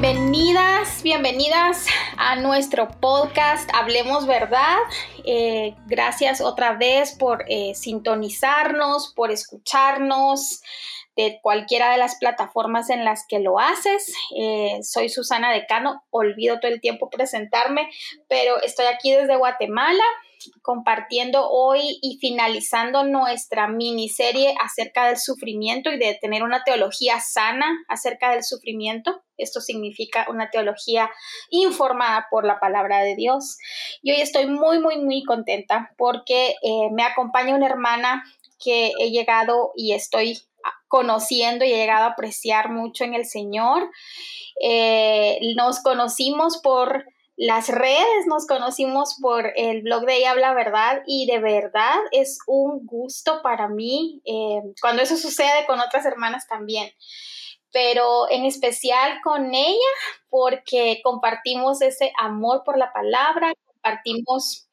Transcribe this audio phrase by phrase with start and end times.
[0.00, 4.76] Bienvenidas, bienvenidas a nuestro podcast Hablemos Verdad.
[5.24, 10.62] Eh, gracias otra vez por eh, sintonizarnos, por escucharnos
[11.16, 14.14] de cualquiera de las plataformas en las que lo haces.
[14.36, 17.90] Eh, soy Susana Decano, olvido todo el tiempo presentarme,
[18.28, 20.04] pero estoy aquí desde Guatemala
[20.62, 27.66] compartiendo hoy y finalizando nuestra miniserie acerca del sufrimiento y de tener una teología sana
[27.88, 29.22] acerca del sufrimiento.
[29.36, 31.10] Esto significa una teología
[31.50, 33.58] informada por la palabra de Dios.
[34.02, 38.24] Y hoy estoy muy, muy, muy contenta porque eh, me acompaña una hermana
[38.62, 40.38] que he llegado y estoy
[40.88, 43.90] conociendo y he llegado a apreciar mucho en el Señor.
[44.60, 47.04] Eh, nos conocimos por
[47.38, 52.38] las redes, nos conocimos por el blog de Ella Habla Verdad y de verdad es
[52.46, 56.90] un gusto para mí eh, cuando eso sucede con otras hermanas también,
[57.72, 59.90] pero en especial con ella
[60.28, 64.68] porque compartimos ese amor por la palabra, compartimos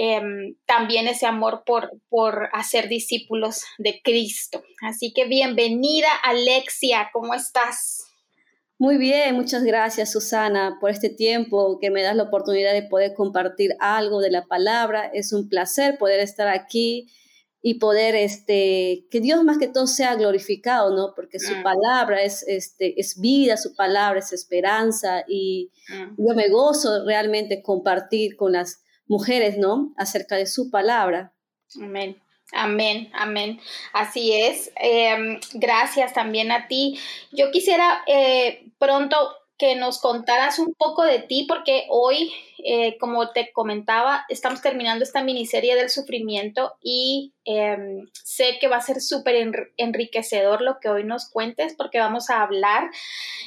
[0.00, 4.62] Em, también ese amor por, por hacer discípulos de Cristo.
[4.82, 8.07] Así que bienvenida Alexia, ¿cómo estás?
[8.80, 13.12] Muy bien, muchas gracias Susana por este tiempo que me das la oportunidad de poder
[13.14, 15.10] compartir algo de la palabra.
[15.12, 17.08] Es un placer poder estar aquí
[17.60, 21.12] y poder, este, que Dios más que todo sea glorificado, ¿no?
[21.16, 21.62] Porque su mm.
[21.64, 26.14] palabra es, este, es vida, su palabra es esperanza y mm.
[26.16, 29.92] yo me gozo realmente compartir con las mujeres, ¿no?
[29.96, 31.34] Acerca de su palabra.
[31.82, 32.16] Amén.
[32.52, 33.60] Amén, amén.
[33.92, 34.72] Así es.
[34.76, 36.98] Em, gracias también a ti.
[37.30, 39.16] Yo quisiera eh, pronto
[39.58, 42.32] que nos contaras un poco de ti, porque hoy,
[42.64, 48.76] eh, como te comentaba, estamos terminando esta miniserie del sufrimiento y em, sé que va
[48.76, 52.88] a ser súper enriquecedor lo que hoy nos cuentes, porque vamos a hablar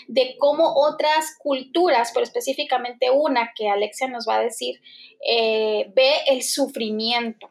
[0.07, 4.81] de cómo otras culturas, pero específicamente una que Alexia nos va a decir,
[5.25, 7.50] eh, ve el sufrimiento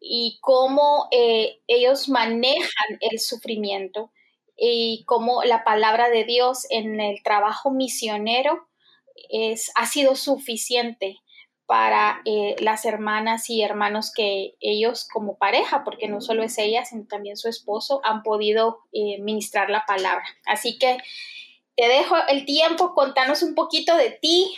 [0.00, 4.12] y cómo eh, ellos manejan el sufrimiento
[4.56, 8.68] y cómo la palabra de Dios en el trabajo misionero
[9.30, 11.18] es, ha sido suficiente
[11.66, 16.84] para eh, las hermanas y hermanos que ellos como pareja, porque no solo es ella,
[16.84, 20.24] sino también su esposo, han podido eh, ministrar la palabra.
[20.46, 20.98] Así que
[21.76, 24.54] te dejo el tiempo, contanos un poquito de ti.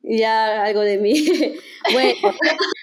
[0.00, 1.14] Ya algo de mí.
[1.92, 2.34] bueno,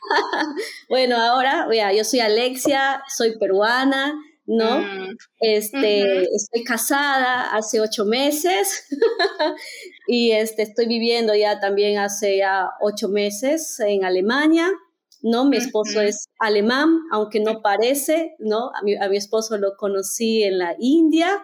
[0.90, 4.14] bueno, ahora, yo soy Alexia, soy peruana,
[4.46, 4.80] ¿no?
[4.80, 8.86] Mm, este, Estoy casada hace ocho meses
[10.08, 14.70] y este, estoy viviendo ya también hace ya ocho meses en Alemania,
[15.22, 15.46] ¿no?
[15.46, 18.70] Mi esposo es alemán, aunque no parece, ¿no?
[18.70, 21.42] A mi, a mi esposo lo conocí en la India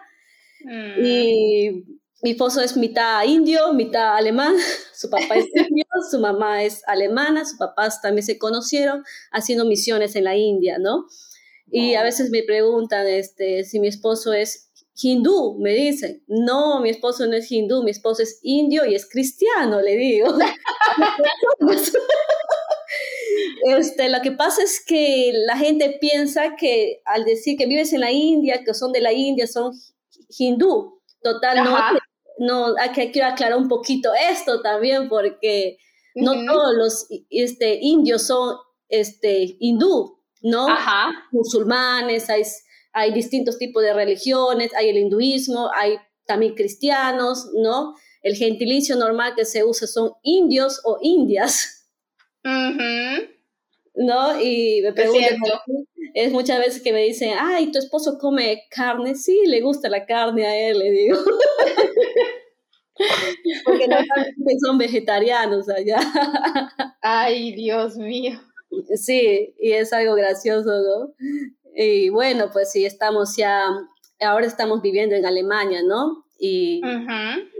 [0.64, 1.04] mm.
[1.04, 1.84] y
[2.22, 4.54] mi esposo es mitad indio, mitad alemán,
[4.94, 10.16] su papá es indio, su mamá es alemana, sus papás también se conocieron haciendo misiones
[10.16, 11.06] en la India, ¿no?
[11.72, 14.70] Y a veces me preguntan este, si mi esposo es
[15.02, 16.22] hindú, me dicen.
[16.26, 20.28] No, mi esposo no es hindú, mi esposo es indio y es cristiano, le digo.
[23.78, 28.00] este, lo que pasa es que la gente piensa que al decir que vives en
[28.00, 29.72] la India, que son de la India, son
[30.36, 31.00] hindú.
[31.22, 31.78] Total, no,
[32.38, 35.78] no, hay que quiero aclarar un poquito esto también, porque
[36.14, 38.56] no todos los este, indios son
[38.88, 40.20] este, hindú.
[40.42, 40.66] ¿no?
[41.30, 42.42] Musulmanes, hay,
[42.92, 47.94] hay distintos tipos de religiones, hay el hinduismo, hay también cristianos, ¿no?
[48.22, 51.88] El gentilicio normal que se usa son indios o indias.
[53.94, 54.40] ¿No?
[54.40, 55.36] Y me preguntan,
[56.14, 59.14] es, muchas veces que me dicen, ay, ¿tu esposo come carne?
[59.14, 61.18] Sí, le gusta la carne a él, le digo.
[63.64, 63.96] Porque no
[64.64, 66.00] son vegetarianos allá.
[67.02, 68.40] Ay, Dios mío.
[68.94, 71.14] Sí, y es algo gracioso, ¿no?
[71.74, 73.68] Y bueno, pues sí, estamos ya,
[74.20, 76.24] ahora estamos viviendo en Alemania, ¿no?
[76.38, 76.80] Y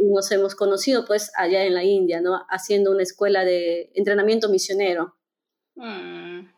[0.02, 2.40] nos hemos conocido pues allá en la India, ¿no?
[2.48, 5.16] Haciendo una escuela de entrenamiento misionero.
[5.76, 6.48] Mm.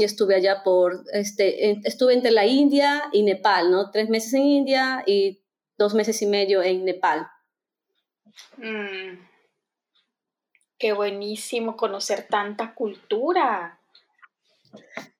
[0.00, 3.90] y estuve allá por, este, estuve entre la India y Nepal, ¿no?
[3.90, 5.42] Tres meses en India y
[5.78, 7.26] dos meses y medio en Nepal.
[8.56, 9.18] Mm.
[10.78, 13.78] Qué buenísimo conocer tanta cultura.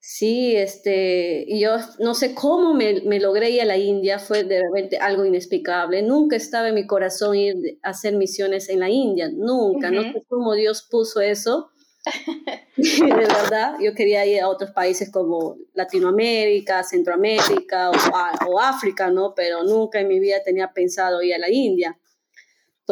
[0.01, 4.99] Sí, este, yo no sé cómo me, logré ir a la India, fue de repente
[4.99, 6.03] algo inexplicable.
[6.03, 10.25] Nunca estaba en mi corazón ir a hacer misiones en la India, nunca, no sé
[10.29, 11.71] cómo Dios puso eso.
[12.77, 19.35] de verdad, yo quería ir a otros países como Latinoamérica, Centroamérica o, o, África, ¿no?
[19.35, 21.97] Pero nunca en mi vida tenía pensado ir a la India.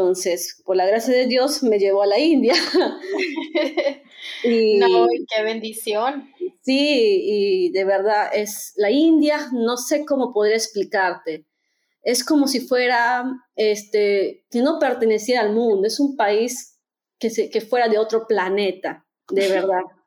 [0.00, 2.54] Entonces, por la gracia de Dios, me llevó a la India.
[4.44, 6.30] y, no, qué bendición.
[6.62, 11.44] Sí, y de verdad es la India, no sé cómo podría explicarte.
[12.02, 13.26] Es como si fuera,
[13.56, 16.78] este, que no perteneciera al mundo, es un país
[17.18, 19.82] que, se, que fuera de otro planeta, de verdad.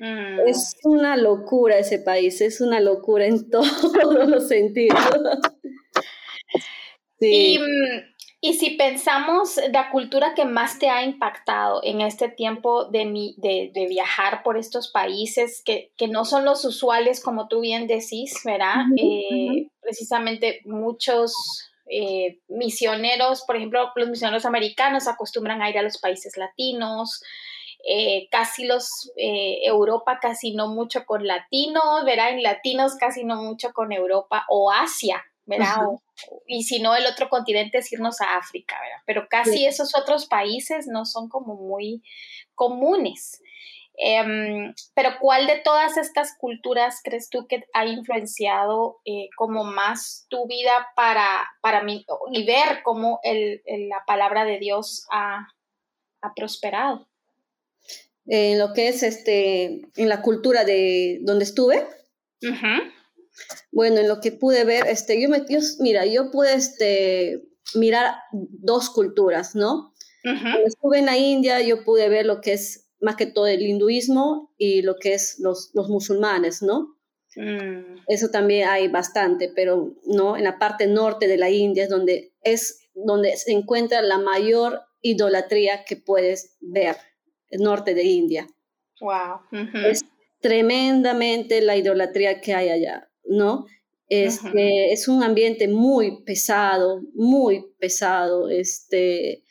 [0.00, 0.40] Mm.
[0.48, 4.98] Es una locura ese país, es una locura en todos los sentidos.
[7.20, 7.58] sí.
[7.60, 8.13] Mm,
[8.46, 13.86] y si pensamos la cultura que más te ha impactado en este tiempo de, de,
[13.86, 18.84] viajar por estos países que, no son los usuales, como tú bien decís, ¿verdad?
[18.98, 21.32] Eh, precisamente muchos
[21.86, 27.22] eh, misioneros, por ejemplo, los misioneros americanos acostumbran a ir a los países latinos,
[27.88, 32.32] eh, casi los, Europa casi no mucho con latinos, ¿verdad?
[32.32, 35.76] En latinos casi no mucho con Europa o Asia, ¿verdad?
[36.46, 39.02] y si no, el otro continente es irnos a África, ¿verdad?
[39.06, 42.02] Pero casi esos otros países no son como muy
[42.54, 43.40] comunes.
[43.96, 50.26] Em, pero ¿cuál de todas estas culturas crees tú que ha influenciado eh, como más
[50.28, 51.26] tu vida para,
[51.60, 55.46] para mí y ver cómo el, la palabra de Dios ha,
[56.22, 57.06] ha prosperado?
[58.26, 61.86] En lo que es este, en la cultura de donde estuve.
[63.72, 65.44] Bueno, en lo que pude ver, este, yo, me,
[65.80, 67.42] mira, yo pude este,
[67.74, 69.92] mirar dos culturas, ¿no?
[70.22, 73.60] Cuando estuve en la India, yo pude ver lo que es más que todo el
[73.60, 76.96] hinduismo y lo que es los, los musulmanes, ¿no?
[77.36, 77.98] Mm.
[78.06, 82.32] Eso también hay bastante, pero no, en la parte norte de la India es donde,
[82.42, 86.96] es donde se encuentra la mayor idolatría que puedes ver,
[87.50, 88.46] el norte de India.
[89.00, 89.40] Wow.
[89.84, 90.04] Es
[90.40, 93.10] tremendamente la idolatría que hay allá.
[93.26, 93.66] ¿No?
[94.08, 98.48] Este, Es un ambiente muy pesado, muy pesado.
[98.48, 99.42] Este,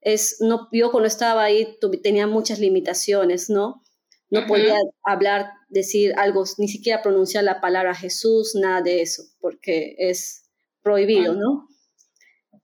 [0.00, 3.82] es, no, yo cuando estaba ahí tenía muchas limitaciones, ¿no?
[4.30, 9.94] No podía hablar, decir algo, ni siquiera pronunciar la palabra Jesús, nada de eso, porque
[9.98, 10.48] es
[10.82, 11.68] prohibido, ¿no?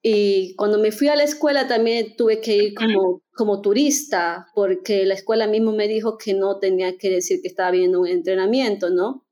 [0.01, 5.05] Y cuando me fui a la escuela también tuve que ir como, como turista, porque
[5.05, 8.89] la escuela mismo me dijo que no tenía que decir que estaba viendo un entrenamiento,
[8.89, 9.28] ¿no?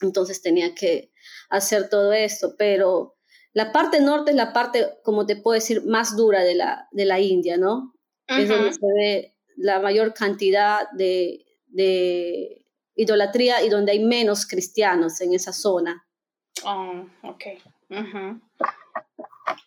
[0.00, 1.12] Entonces tenía que
[1.48, 3.16] hacer todo esto, pero
[3.52, 7.06] la parte norte es la parte, como te puedo decir, más dura de la, de
[7.06, 7.94] la India, ¿no?
[8.26, 12.66] Es donde se ve la mayor cantidad de, de,
[12.96, 16.06] idolatría y donde hay menos cristianos en esa zona.
[16.64, 17.44] Oh, ok.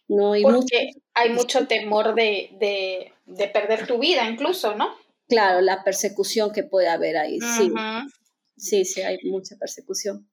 [0.08, 4.90] no, y Porque hay mucho temor de, de, de, perder tu vida incluso, ¿no?
[5.28, 7.72] Claro, la persecución que puede haber ahí, sí.
[8.60, 10.30] Sí, sí, hay mucha persecución.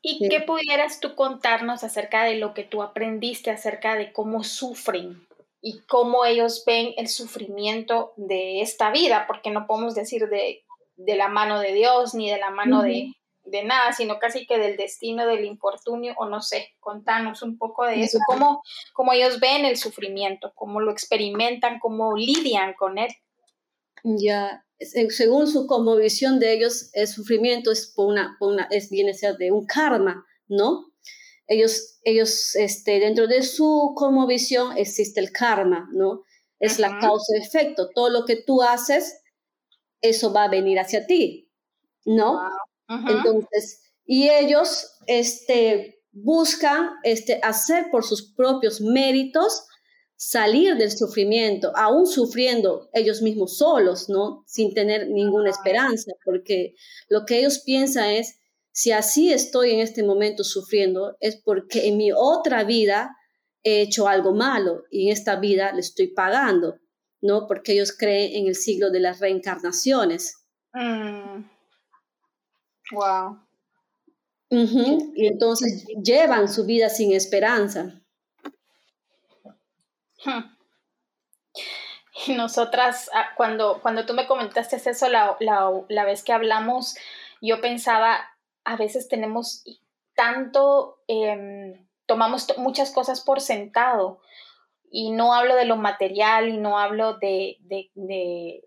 [0.00, 5.26] ¿Y qué pudieras tú contarnos acerca de lo que tú aprendiste acerca de cómo sufren
[5.60, 9.26] y cómo ellos ven el sufrimiento de esta vida?
[9.26, 10.64] Porque no podemos decir de,
[10.96, 13.12] la mano de Dios ni de la mano de,
[13.64, 18.02] nada, sino casi que del destino, del infortunio, o no sé, contanos un poco de
[18.02, 18.62] eso, cómo,
[18.92, 23.10] cómo ellos ven el sufrimiento, cómo lo experimentan, cómo lidian con él.
[24.04, 25.66] Ya, según su
[25.96, 29.66] visión de ellos, el sufrimiento es, por una, una, es viene a ser de un
[29.66, 30.92] karma, ¿no?
[31.46, 33.94] Ellos, ellos este, dentro de su
[34.28, 36.22] visión existe el karma, ¿no?
[36.60, 37.90] Es la causa-efecto.
[37.94, 39.20] Todo lo que tú haces,
[40.00, 41.50] eso va a venir hacia ti,
[42.04, 42.40] ¿no?
[42.88, 49.66] Entonces, y ellos este, buscan este, hacer por sus propios méritos
[50.18, 54.42] salir del sufrimiento, aún sufriendo ellos mismos solos, ¿no?
[54.46, 56.74] Sin tener ninguna esperanza, porque
[57.08, 58.40] lo que ellos piensan es,
[58.72, 63.16] si así estoy en este momento sufriendo, es porque en mi otra vida
[63.62, 66.80] he hecho algo malo y en esta vida le estoy pagando,
[67.20, 67.46] ¿no?
[67.46, 70.34] Porque ellos creen en el siglo de las reencarnaciones.
[72.90, 73.38] Wow.
[74.50, 75.12] Mm.
[75.14, 77.97] Y entonces llevan su vida sin esperanza.
[82.26, 86.96] Y nosotras, ah, cuando, cuando tú me comentaste eso la, la, vez que hablamos,
[87.40, 88.18] yo pensaba,
[88.64, 89.62] a veces tenemos
[90.14, 94.20] tanto, em, tomamos muchas cosas por sentado.
[94.90, 98.64] Y no hablo de lo material y no hablo de, de, de,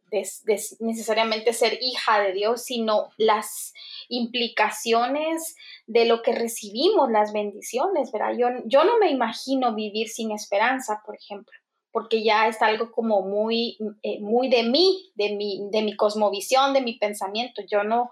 [0.80, 3.74] necesariamente ser hija de Dios, sino las
[4.10, 5.56] implicaciones
[5.88, 8.36] de lo que recibimos, las bendiciones, ¿verdad?
[8.38, 11.58] Yo, yo no me imagino vivir sin esperanza, por ejemplo,
[11.92, 16.74] porque ya es algo como muy, eh, muy de mí, de mi, de mi cosmovisión,
[16.74, 17.62] de mi pensamiento.
[17.70, 18.12] Yo no,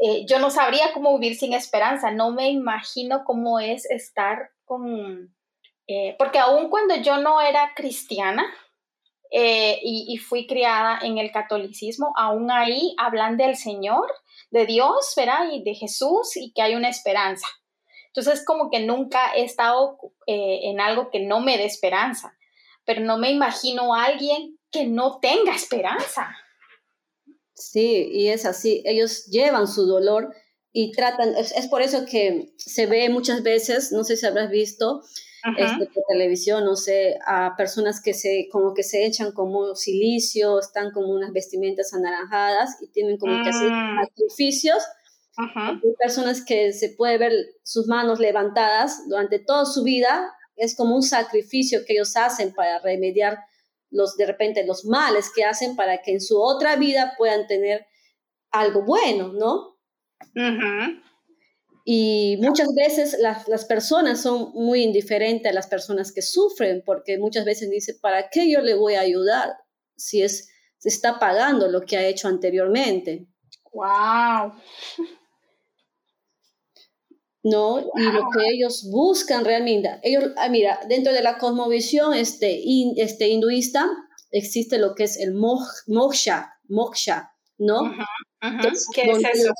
[0.00, 5.34] eh, yo no sabría cómo vivir sin esperanza, no me imagino cómo es estar con
[5.92, 8.46] eh, porque aun cuando yo no era cristiana
[9.30, 14.10] eh, y, fui criada en el catolicismo, aún ahí hablan del Señor,
[14.50, 15.50] de Dios, ¿verdad?
[15.52, 17.46] Y de Jesús y que hay una esperanza.
[18.08, 22.36] Entonces, como que nunca he estado eh, en algo que no me dé esperanza,
[22.84, 26.34] pero no me imagino a alguien que no tenga esperanza.
[27.54, 28.82] Sí, y es así.
[28.84, 30.34] Ellos llevan su dolor
[30.72, 34.50] y tratan, es, es, por eso que se ve muchas veces, no sé si habrás
[34.50, 35.02] visto,
[35.56, 40.60] este, por televisión, no sé, a personas que se, como que se echan como silicio,
[40.60, 44.04] están como unas vestimentas anaranjadas y tienen como que hacer mm.
[44.04, 44.82] sacrificios.
[45.36, 47.32] Hay personas que se puede ver
[47.62, 52.78] sus manos levantadas durante toda su vida, es como un sacrificio que ellos hacen para
[52.80, 53.38] remediar
[53.90, 57.86] los, de repente, los males que hacen para que en su otra vida puedan tener
[58.50, 59.78] algo bueno, ¿no?
[61.84, 67.18] Y muchas veces las, las, personas son muy indiferentes a las personas que sufren, porque
[67.18, 69.56] muchas veces dicen, ¿para qué yo le voy a ayudar
[69.96, 70.48] si es,
[70.78, 73.26] se está pagando lo que ha hecho anteriormente?
[73.72, 74.52] ¡Wow!
[77.44, 77.80] ¿no?
[77.96, 82.62] Y lo que ellos buscan realmente, ellos, ah, mira, dentro de la cosmovisión este,
[82.96, 83.88] este hinduista
[84.30, 87.92] existe lo que es el moksha, moksha, ¿no?
[88.94, 89.52] ¿Qué es eso?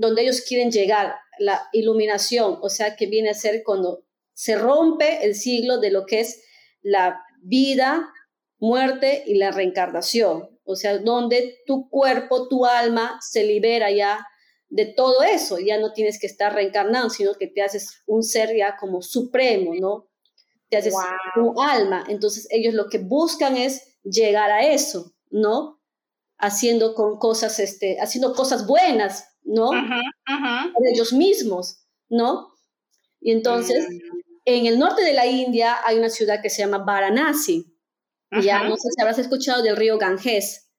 [0.00, 4.04] donde ellos quieren llegar, la iluminación, o sea, que viene a ser cuando
[4.34, 6.44] se rompe el siglo de lo que es
[6.82, 8.12] la vida,
[8.58, 14.26] muerte y la reencarnación, o sea, donde tu cuerpo, tu alma se libera ya
[14.68, 18.54] de todo eso, ya no tienes que estar reencarnado, sino que te haces un ser
[18.54, 20.10] ya como supremo, ¿no?
[20.68, 20.94] Te haces
[21.36, 25.80] un alma, entonces ellos lo que buscan es llegar a eso, ¿no?
[26.36, 29.70] Haciendo con cosas, este, haciendo cosas buenas, ¿no?
[29.70, 32.54] De ellos mismos, ¿no?
[33.20, 34.18] Y entonces, mm.
[34.44, 37.66] en el norte de la India hay una ciudad que se llama Varanasi.
[38.42, 40.70] Ya no sé si habrás escuchado del río Ganges.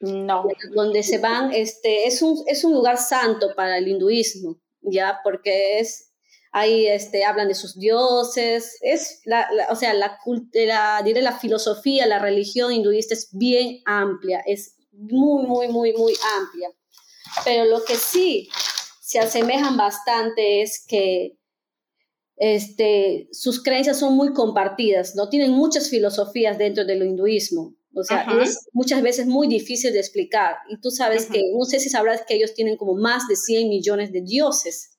[0.00, 0.46] No.
[0.74, 5.80] Donde se van, este, es un, es un lugar santo para el hinduismo, ya, porque
[5.80, 6.12] es,
[6.52, 10.18] ahí este, hablan de sus dioses, es, la, o sea, la,
[10.54, 16.14] la, diré, la filosofía, la religión hinduista es bien amplia, es muy, muy, muy, muy
[16.38, 16.70] amplia.
[17.44, 18.48] Pero lo que sí
[19.00, 21.38] se asemejan bastante es que
[22.36, 25.28] este, sus creencias son muy compartidas, ¿no?
[25.28, 27.74] Tienen muchas filosofías dentro del hinduismo.
[27.94, 30.58] O sea, es muchas veces muy difícil de explicar.
[30.68, 33.68] Y tú sabes que, no sé si sabrás que ellos tienen como más de 100
[33.68, 34.98] millones de dioses.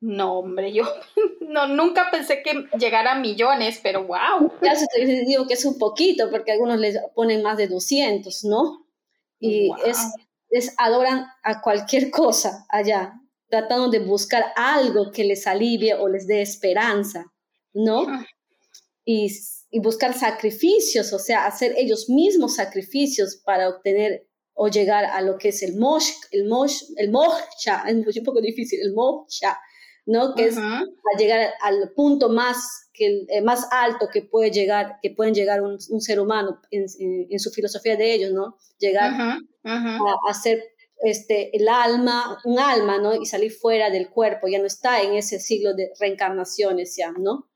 [0.00, 0.84] No, hombre, yo
[1.40, 4.52] no, nunca pensé que llegara a millones, pero wow.
[4.62, 8.86] Ya te digo que es un poquito, porque algunos les ponen más de 200, ¿no?
[9.40, 9.98] Y es,
[10.50, 13.14] es, adoran a cualquier cosa allá,
[13.48, 17.32] tratando de buscar algo que les alivie o les dé esperanza,
[17.72, 18.06] ¿no?
[19.04, 19.32] Y,
[19.70, 24.28] y, buscar sacrificios, o sea, hacer ellos mismos sacrificios para obtener
[24.60, 28.40] o llegar a lo que es el mosh, el mosh, el moksha, es un poco
[28.40, 29.58] difícil, el moksha,
[30.04, 30.34] ¿no?
[30.34, 30.84] Que es a
[31.16, 35.78] llegar al punto más, que, eh, más alto que puede llegar, que pueden llegar un,
[35.90, 36.86] un ser humano en,
[37.30, 38.56] en, su filosofía de ellos, ¿no?
[38.78, 39.38] Llegar a,
[40.28, 40.64] hacer
[41.02, 43.14] este, el alma, un alma, ¿no?
[43.14, 47.48] Y salir fuera del cuerpo, ya no está en ese siglo de reencarnaciones ya, ¿no?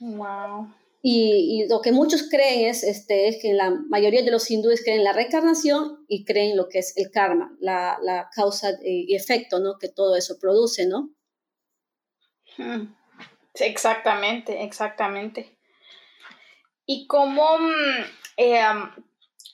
[0.00, 0.74] Wow.
[1.02, 4.82] Y, y, lo que muchos creen es, este, es que la mayoría de los hindúes
[4.82, 9.14] creen en la reencarnación y creen lo que es el karma, la, la causa y
[9.14, 9.78] efecto, ¿no?
[9.78, 11.10] Que todo eso produce, ¿no?
[12.56, 12.97] Hmm.
[13.60, 15.58] Exactamente, exactamente.
[16.86, 17.58] Y cómo,
[18.36, 18.62] eh,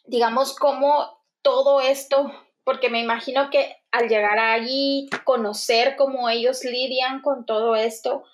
[0.05, 2.33] digamos, cómo todo esto,
[2.65, 8.25] porque me imagino que al llegar allí, conocer cómo ellos lidian con todo esto,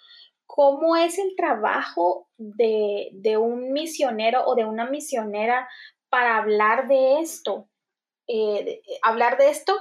[0.47, 5.69] cómo es el trabajo de, un misionero o de una misionera
[6.09, 7.69] para hablar de esto,
[8.27, 9.77] eh, hablar de esto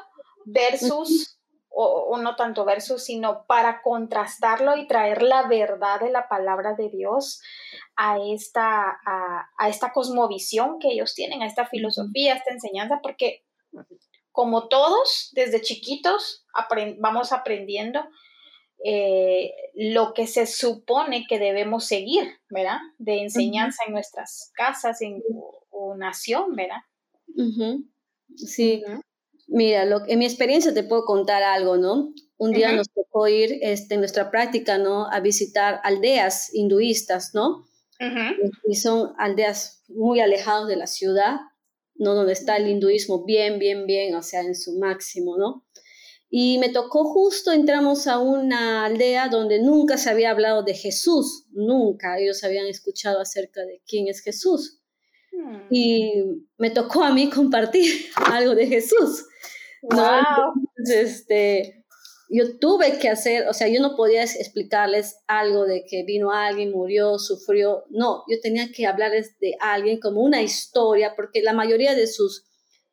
[0.46, 1.39] versus,
[1.82, 6.90] o, no tanto versus, sino para contrastarlo y traer la verdad de la palabra de
[6.90, 7.42] Dios
[7.96, 13.46] a esta, a, esta cosmovisión que ellos tienen, a esta filosofía, a esta enseñanza, porque
[14.32, 16.46] como todos, desde chiquitos
[16.98, 18.02] vamos aprendiendo
[18.84, 22.80] eh, lo que se supone que debemos seguir, ¿verdad?
[22.98, 25.24] De enseñanza en nuestras casas en,
[25.70, 26.82] o, nación, ¿verdad?
[28.36, 28.84] Sí.
[29.52, 32.14] Mira, lo, en mi experiencia te puedo contar algo, ¿no?
[32.38, 35.12] Un día nos tocó ir este, en nuestra práctica, ¿no?
[35.12, 37.66] A visitar aldeas hinduistas, ¿no?
[38.66, 41.36] Y son aldeas muy alejadas de la ciudad,
[41.96, 42.14] ¿no?
[42.14, 45.66] Donde está el hinduismo bien, bien, bien, o sea, en su máximo, ¿no?
[46.30, 51.46] Y me tocó justo, entramos a una aldea donde nunca se había hablado de Jesús,
[51.52, 54.80] nunca ellos habían escuchado acerca de quién es Jesús.
[55.32, 55.62] Hmm.
[55.72, 56.14] Y
[56.58, 59.26] me tocó a mí compartir algo de Jesús.
[60.86, 61.86] Este,
[62.30, 66.72] yo tuve que hacer, o sea, yo no podía explicarles algo de que vino alguien,
[66.72, 71.96] murió, sufrió, no, yo tenía que hablarles de alguien como una historia, porque la mayoría
[71.96, 72.46] de sus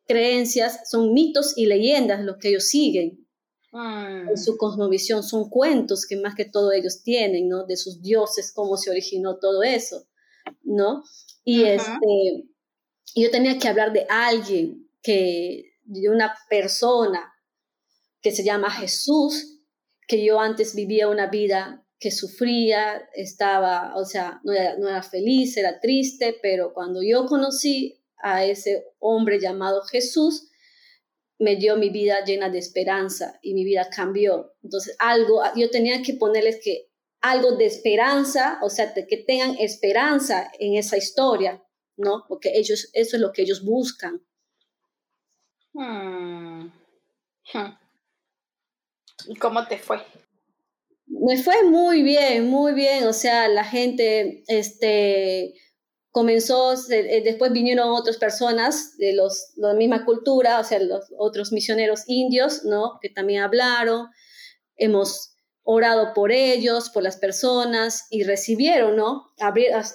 [0.06, 3.26] creencias son mitos y leyendas lo que ellos siguen.
[3.72, 4.30] Mm.
[4.30, 7.66] En su cosmovisión son cuentos que más que todo ellos tienen, ¿no?
[7.66, 10.06] De sus dioses, cómo se originó todo eso,
[10.62, 11.02] ¿no?
[11.44, 12.48] Y este,
[13.14, 17.32] yo tenía que hablar de alguien, que, de una persona
[18.20, 19.62] que se llama Jesús,
[20.06, 25.80] que yo antes vivía una vida que sufría, estaba, o sea, no era, feliz, era
[25.80, 30.50] triste, pero cuando yo conocí a ese hombre llamado Jesús,
[31.38, 34.54] me dio mi vida llena de esperanza y mi vida cambió.
[34.62, 36.90] Entonces, algo, yo tenía que ponerles que
[37.20, 41.62] algo de esperanza, o sea, que tengan esperanza en esa historia,
[41.96, 42.24] ¿no?
[42.28, 44.25] Porque ellos, eso es lo que ellos buscan.
[45.76, 46.70] Hmm.
[47.52, 47.76] Hmm.
[49.28, 50.02] ¿Y cómo te fue?
[51.06, 53.06] Me fue muy bien, muy bien.
[53.06, 55.54] O sea, la gente, este,
[56.10, 61.52] comenzó, eh, después vinieron otras personas de los, la misma cultura, o sea, los otros
[61.52, 62.98] misioneros indios, ¿no?
[63.02, 64.08] Que también hablaron,
[64.76, 65.35] hemos
[65.68, 69.32] orado por ellos, por las personas y recibieron, ¿no?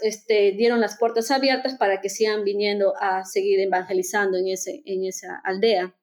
[0.02, 5.06] este, dieron las puertas abiertas para que sigan viniendo a seguir evangelizando en, ese, en
[5.06, 5.96] esa aldea.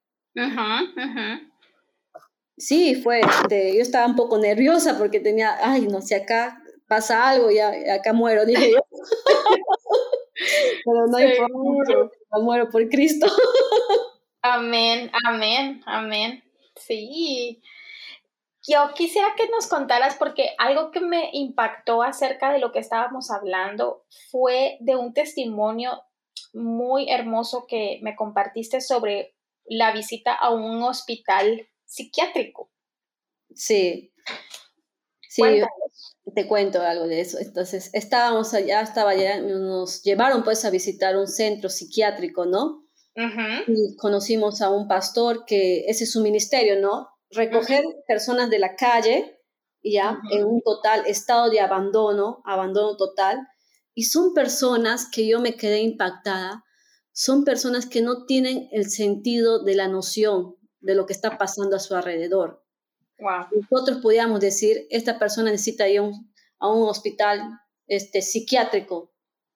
[2.56, 7.28] Sí, fue, este, yo estaba un poco nerviosa porque tenía, ay, no, si acá pasa
[7.28, 8.78] algo, ya acá muero, dije yo.
[10.84, 13.26] Pero no hay problema, muero por Cristo.
[14.40, 16.42] Amén, amén, amén.
[16.74, 17.60] Sí.
[18.68, 23.30] Yo quisiera que nos contaras, porque algo que me impactó acerca de lo que estábamos
[23.30, 26.02] hablando fue de un testimonio
[26.52, 32.70] muy hermoso que me compartiste sobre la visita a un hospital psiquiátrico.
[33.54, 34.12] Sí.
[35.30, 35.42] Sí,
[36.34, 37.38] te cuento algo de eso.
[37.38, 42.84] Entonces, estábamos allá, estaba allá, nos llevaron pues a visitar un centro psiquiátrico, ¿no?
[43.66, 47.08] Y conocimos a un pastor que ese es su ministerio, ¿no?
[47.30, 49.40] Recoger personas de la calle,
[49.82, 53.38] ya, en un total estado de abandono, abandono total.
[53.94, 56.64] Y son personas que yo me quedé impactada,
[57.12, 61.76] son personas que no tienen el sentido de la noción de lo que está pasando
[61.76, 62.64] a su alrededor.
[63.18, 66.00] Nosotros podíamos decir, esta persona necesita ir
[66.60, 67.42] a un, hospital
[67.88, 69.12] este, psiquiátrico,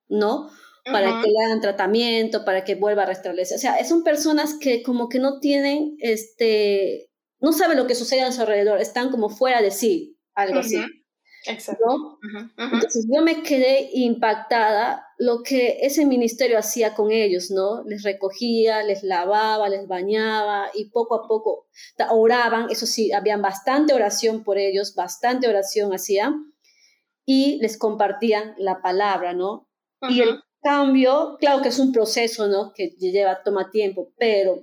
[0.08, 0.50] ¿no?
[0.84, 3.56] Para que le hagan tratamiento, para que vuelva a restablecer.
[3.56, 7.11] O sea, son personas que como que no tienen, este,
[7.42, 10.78] no saben lo que sucede a su alrededor, están como fuera de sí, algo así.
[11.44, 12.20] Exacto.
[12.56, 17.82] Entonces yo me quedé impactada lo que ese ministerio hacía con ellos, ¿no?
[17.82, 21.66] Les recogía, les lavaba, les bañaba y poco a poco
[22.10, 26.54] oraban, eso sí, habían bastante oración por ellos, bastante oración hacían
[27.26, 29.68] y les compartían la palabra, ¿no?
[30.08, 32.72] Y el cambio, claro que es un proceso, ¿no?
[32.72, 34.62] Que lleva, toma tiempo, pero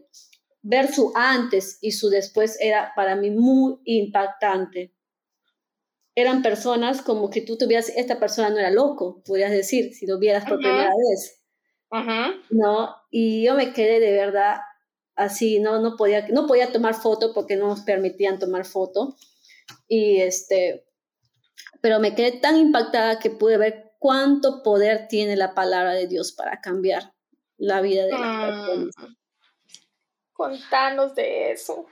[0.62, 4.94] ver su antes y su después era para mí muy impactante
[6.22, 10.20] eran personas como que tú tuvieras, esta persona no era loco, podrías decir, si lo
[10.20, 11.42] vieras por primera vez.
[12.50, 12.96] ¿No?
[13.10, 14.58] Y yo me quedé de verdad
[15.16, 19.16] así, no, no, podía, no podía tomar foto porque no nos permitían tomar foto.
[19.88, 20.86] Y este,
[21.82, 26.32] pero me quedé tan impactada que pude ver cuánto poder tiene la palabra de Dios
[26.34, 27.14] para cambiar
[27.58, 28.42] la vida de las mm.
[28.42, 28.96] personas.
[30.40, 31.86] Contanos de eso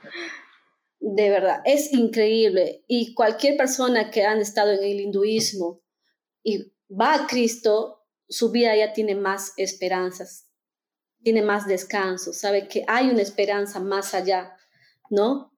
[1.00, 2.84] de verdad, es increíble.
[2.86, 5.82] Y cualquier persona que han estado en el hinduismo
[6.42, 10.48] y va a Cristo, su vida ya tiene más esperanzas,
[11.22, 14.56] tiene más descanso, sabe que hay una esperanza más allá,
[15.10, 15.52] ¿no?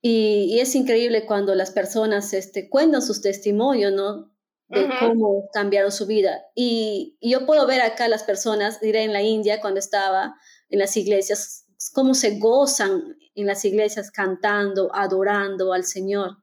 [0.00, 4.32] Y, es increíble cuando las personas este, cuentan sus testimonios, ¿no?
[4.68, 6.44] De cómo cambiaron su vida.
[6.54, 10.36] Y, y, yo puedo ver acá las personas, diré en la India, cuando estaba
[10.68, 16.38] en las iglesias, cómo se gozan en las iglesias cantando, adorando al Señor.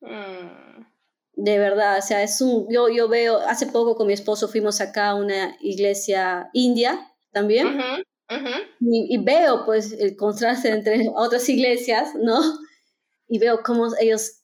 [0.00, 0.84] Mm.
[1.34, 4.80] De verdad, o sea, es un, yo, yo veo, hace poco con mi esposo fuimos
[4.80, 7.78] acá a una iglesia india también,
[8.80, 12.40] Y, veo pues el contraste entre otras iglesias, ¿no?
[13.28, 14.40] Y veo cómo ellos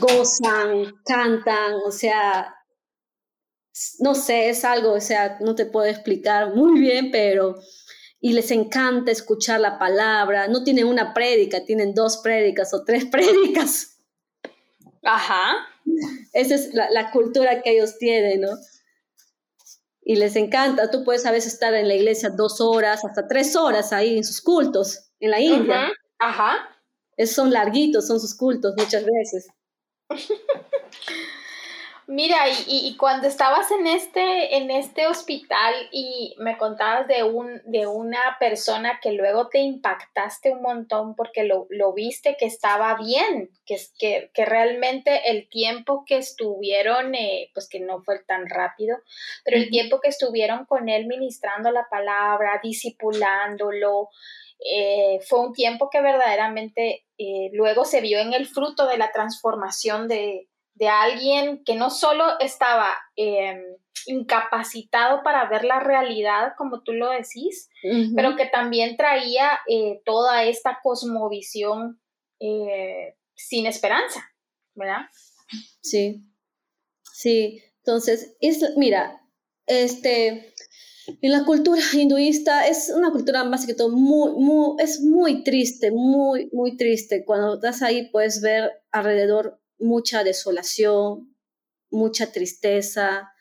[0.00, 2.54] gozan, cantan, o sea,
[4.00, 7.56] no sé, es algo, o sea, no te puedo explicar muy bien, pero
[8.20, 10.48] y les encanta escuchar la palabra.
[10.48, 13.98] No tienen una prédica, tienen dos prédicas o tres prédicas.
[15.02, 15.66] Ajá.
[16.32, 18.50] Esa es la, cultura que ellos tienen, ¿no?
[20.02, 20.90] Y les encanta.
[20.90, 24.24] Tú puedes a veces estar en la iglesia dos horas, hasta tres horas ahí en
[24.24, 25.88] sus cultos, en la India.
[26.18, 26.68] Ajá.
[27.16, 29.48] Esos son larguitos, son sus cultos muchas veces.
[32.10, 37.86] Mira, y, cuando estabas en este, en este hospital y me contabas de, un, de
[37.86, 43.76] una persona que luego te impactaste un montón porque lo, viste que estaba bien, que,
[43.98, 48.96] que, que realmente el tiempo que estuvieron, eh, pues que no fue tan rápido,
[49.44, 54.08] pero el tiempo que estuvieron con él ministrando la palabra, disipulándolo,
[54.60, 59.12] eh, fue un tiempo que verdaderamente eh, luego se vio en el fruto de la
[59.12, 63.60] transformación de de alguien que no solo estaba em,
[64.06, 67.68] incapacitado para ver la realidad, como tú lo decís,
[68.14, 72.00] pero que también traía eh, toda esta cosmovisión
[72.40, 74.32] eh, sin esperanza,
[74.74, 75.02] ¿verdad?
[75.80, 76.22] Sí,
[77.12, 77.62] sí.
[77.78, 79.20] Entonces, es, mira,
[79.66, 80.54] este,
[81.20, 85.90] en la cultura hinduista es una cultura más que todo muy, muy, es muy triste,
[85.90, 87.24] muy, muy triste.
[87.24, 91.36] Cuando estás ahí puedes ver alrededor mucha desolación,
[91.90, 93.32] mucha tristeza,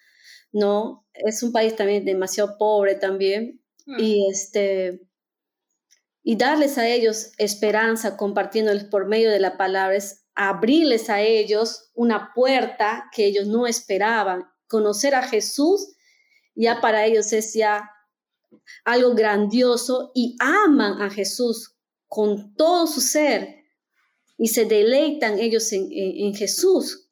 [0.51, 1.05] ¿no?
[1.13, 3.61] Es un país también demasiado pobre también.
[3.85, 3.99] Mm.
[3.99, 5.01] Y este
[6.23, 11.89] y darles a ellos esperanza compartiéndoles por medio de la palabra es abrirles a ellos
[11.93, 14.43] una puerta que ellos no esperaban.
[14.67, 15.95] Conocer a Jesús
[16.53, 17.89] ya para ellos es ya
[18.83, 23.56] algo grandioso y aman a Jesús con todo su ser
[24.37, 27.09] y se deleitan ellos en, Jesús.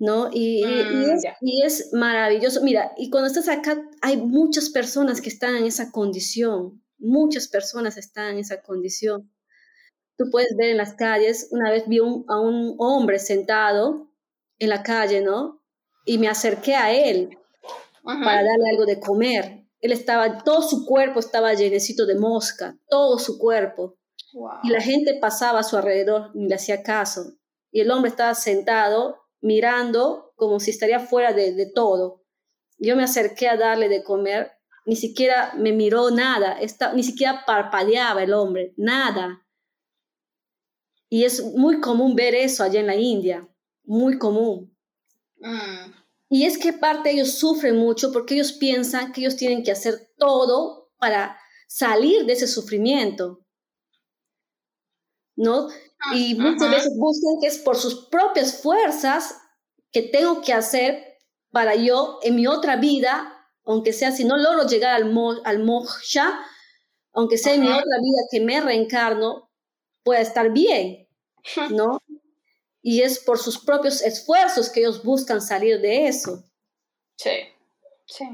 [0.00, 0.30] ¿No?
[0.32, 2.62] Y, mm, y, es, maravilloso.
[2.62, 6.82] Mira, y cuando estás acá, hay muchas personas que están en esa condición.
[6.98, 9.32] Muchas personas están en esa condición.
[10.16, 14.10] Tú puedes ver en las calles, una vez vi a un hombre sentado
[14.58, 15.62] en la calle, ¿no?
[16.04, 17.38] Y me acerqué a él
[18.02, 19.64] para darle algo de comer.
[19.80, 23.97] Él estaba, todo su cuerpo estaba llenecito de mosca, todo su cuerpo.
[24.62, 27.38] Y la gente pasaba a su alrededor, ni le hacía caso.
[27.70, 32.24] Y el hombre estaba sentado mirando como si estaría fuera de, todo.
[32.78, 34.52] Yo me acerqué a darle de comer,
[34.86, 36.58] ni siquiera me miró nada,
[36.94, 39.46] ni siquiera parpadeaba el hombre, nada.
[41.08, 43.48] Y es muy común ver eso allá en la India,
[43.84, 44.76] muy común.
[45.38, 45.92] Mm.
[46.30, 50.12] Y es que parte ellos sufren mucho porque ellos piensan que ellos tienen que hacer
[50.18, 53.46] todo para salir de ese sufrimiento.
[55.38, 55.68] ¿No?
[56.00, 59.36] Ah, y muchas veces buscan que es por sus propias fuerzas
[59.92, 61.16] que tengo que hacer
[61.50, 63.32] para yo en mi otra vida,
[63.64, 66.38] aunque sea si no logro llegar al, mo al moksha,
[67.12, 69.50] aunque sea en mi otra vida que me reencarno,
[70.02, 71.08] pueda estar bien,
[71.70, 72.02] ¿no?
[72.82, 76.44] Y es por sus propios esfuerzos que ellos buscan salir de eso.
[77.16, 77.30] Sí,
[78.06, 78.24] sí.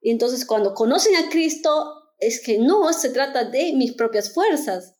[0.00, 4.97] Y entonces cuando conocen a Cristo, es que no se trata de mis propias fuerzas,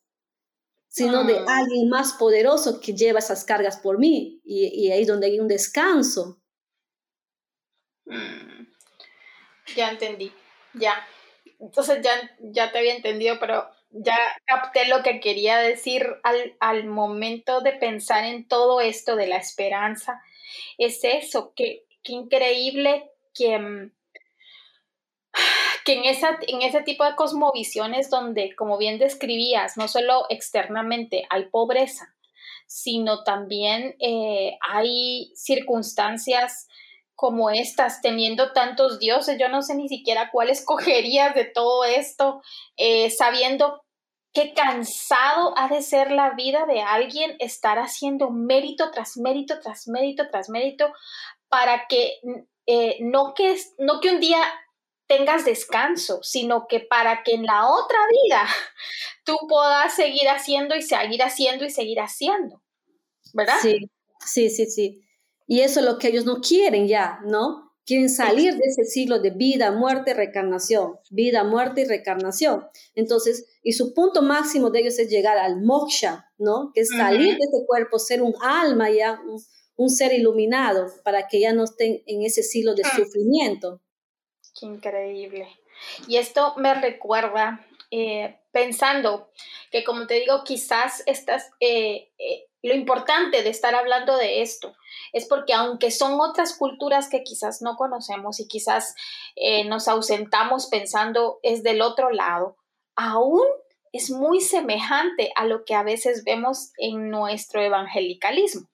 [0.99, 1.59] sino de ah.
[1.59, 4.41] alguien más poderoso que lleva esas cargas por mí.
[4.45, 6.41] Y, ahí es donde hay un descanso.
[8.05, 8.67] Mm.
[9.77, 10.33] Ya entendí,
[10.75, 11.07] ya.
[11.61, 16.87] Entonces ya, ya te había entendido, pero ya capté lo que quería decir al, al
[16.87, 20.21] momento de pensar en todo esto de la esperanza.
[20.79, 23.93] Es eso, que, que increíble que mm,
[25.89, 31.27] que en, esa, en ese tipo de cosmovisiones donde, como bien describías, no solo externamente
[31.31, 32.15] hay pobreza,
[32.67, 36.69] sino también eh, hay circunstancias
[37.15, 42.43] como estas, teniendo tantos dioses, yo no sé ni siquiera cuál escogerías de todo esto,
[42.77, 43.83] eh, sabiendo
[44.35, 49.89] qué cansado ha de ser la vida de alguien estar haciendo mérito tras mérito, tras
[49.89, 50.93] mérito, tras mérito,
[51.49, 52.21] para que
[52.67, 54.43] eh, no, que no que un día
[55.09, 58.47] tengas descanso, sino que para que en la otra vida
[59.25, 62.63] tú puedas seguir haciendo y seguir haciendo y seguir haciendo,
[63.33, 63.57] ¿verdad?
[63.61, 63.91] Sí,
[64.25, 65.05] sí, sí, sí.
[65.47, 67.73] Y eso es lo que ellos no quieren ya, ¿no?
[67.87, 72.67] Quieren salir de ese ciclo de vida, muerte, reencarnación, vida, muerte y reencarnación.
[72.95, 76.71] Entonces, y su punto máximo de ellos es llegar al moksha, ¿no?
[76.75, 79.19] Que es salir de este cuerpo, ser un alma ya,
[79.77, 82.95] un, ser iluminado, para que ya no estén en ese ciclo de ah.
[82.95, 83.81] sufrimiento.
[84.59, 85.49] Qué increíble.
[86.07, 89.31] Y esto me recuerda, eh, pensando
[89.71, 94.75] que como te digo, quizás estas, eh, eh, lo importante de estar hablando de esto
[95.13, 98.97] es porque aunque son otras culturas que quizás no conocemos y quizás
[99.67, 102.57] nos ausentamos pensando es del otro lado,
[102.97, 103.45] aún
[103.93, 108.69] es muy semejante a lo que a veces vemos en nuestro evangelicalismo.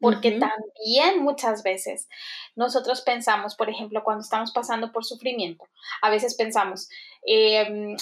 [0.00, 2.08] Porque también muchas veces
[2.54, 5.64] nosotros pensamos, por ejemplo, cuando estamos pasando por sufrimiento,
[6.02, 6.88] a veces pensamos,
[7.26, 7.96] em,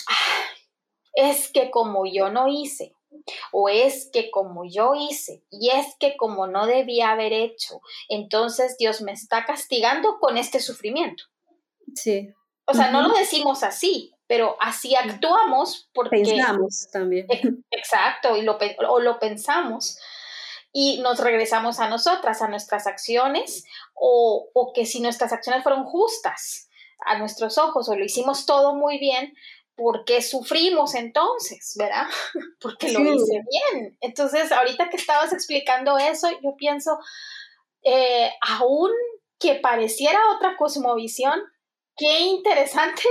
[1.15, 2.95] es que como yo no hice,
[3.51, 8.77] o es que como yo hice y es que como no debía haber hecho, entonces
[8.79, 11.25] Dios me está castigando con este sufrimiento.
[11.95, 12.29] Sí.
[12.67, 16.19] O sea, no lo decimos así, pero así actuamos porque...
[16.19, 17.27] Pensamos también.
[17.71, 19.99] Exacto, y lo, o lo pensamos
[20.79, 25.85] y nos regresamos a nosotras, a nuestras acciones, o, o que si nuestras acciones fueron
[25.87, 26.69] justas
[27.07, 29.33] a nuestros ojos o lo hicimos todo muy bien,
[29.75, 31.77] ¿por qué sufrimos entonces?
[31.79, 32.07] ¿Verdad?
[32.61, 33.97] Porque lo hice bien.
[34.03, 36.99] Entonces, ahorita que estabas explicando eso, yo pienso,
[37.83, 38.91] eh, aún
[39.39, 41.41] que pareciera otra cosmovisión,
[41.97, 43.03] qué interesante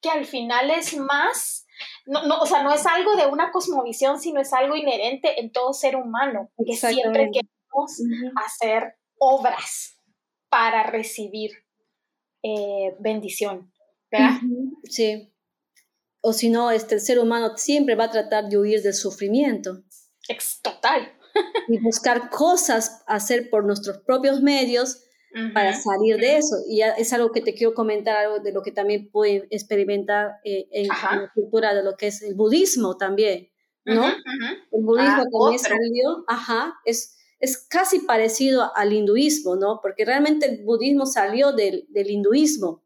[0.00, 1.66] que al final es más,
[2.08, 5.52] no, no, o sea, no es algo de una cosmovisión, sino es algo inherente en
[5.52, 8.02] todo ser humano, que siempre queremos
[8.44, 9.96] hacer obras
[10.48, 11.52] para recibir
[12.42, 13.72] eh, bendición.
[14.10, 14.40] ¿verdad?
[14.84, 15.32] Sí
[16.20, 19.82] o si no, este, el ser humano siempre va a tratar de huir del sufrimiento.
[20.28, 21.12] Es total.
[21.68, 25.04] y buscar cosas hacer por nuestros propios medios
[25.52, 26.56] para salir de eso.
[26.68, 30.68] Y es algo que te quiero comentar, algo de lo que también puede experimentar eh,
[30.72, 33.48] en, la cultura de lo que es el budismo también,
[33.84, 34.06] ¿no?
[34.06, 39.80] El budismo ah, también salió, ajá, es, es casi parecido al hinduismo, ¿no?
[39.82, 42.84] Porque realmente el budismo salió del, del hinduismo.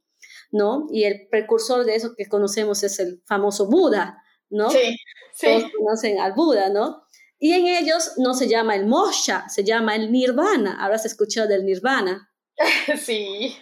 [0.52, 0.86] ¿no?
[0.90, 4.70] Y el precursor de eso que conocemos es el famoso Buda, ¿no?
[4.70, 4.98] Sí,
[5.32, 5.46] sí.
[5.46, 7.04] Todos conocen al Buda, ¿no?
[7.42, 10.76] Y en ellos no se llama el moksha, se llama el nirvana.
[10.78, 12.31] Habrás escuchado del nirvana.
[13.04, 13.56] Sí.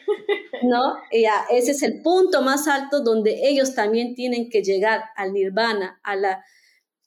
[0.62, 0.96] ¿No?
[1.12, 6.00] Ya, ese es el punto más alto donde ellos también tienen que llegar al nirvana,
[6.02, 6.44] a la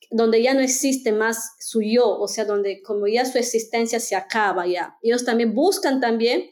[0.09, 4.15] donde ya no existe más su yo, o sea, donde como ya su existencia se
[4.15, 4.95] acaba ya.
[5.01, 6.51] Ellos también buscan también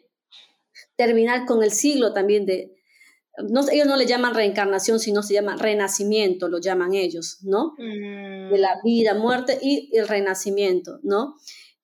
[0.95, 2.75] terminar con el siglo también de,
[3.71, 7.73] ellos no le llaman reencarnación, sino se llama renacimiento, lo llaman ellos, ¿no?
[7.77, 8.83] De la mm.
[8.83, 11.35] vida, muerte y el renacimiento, ¿no?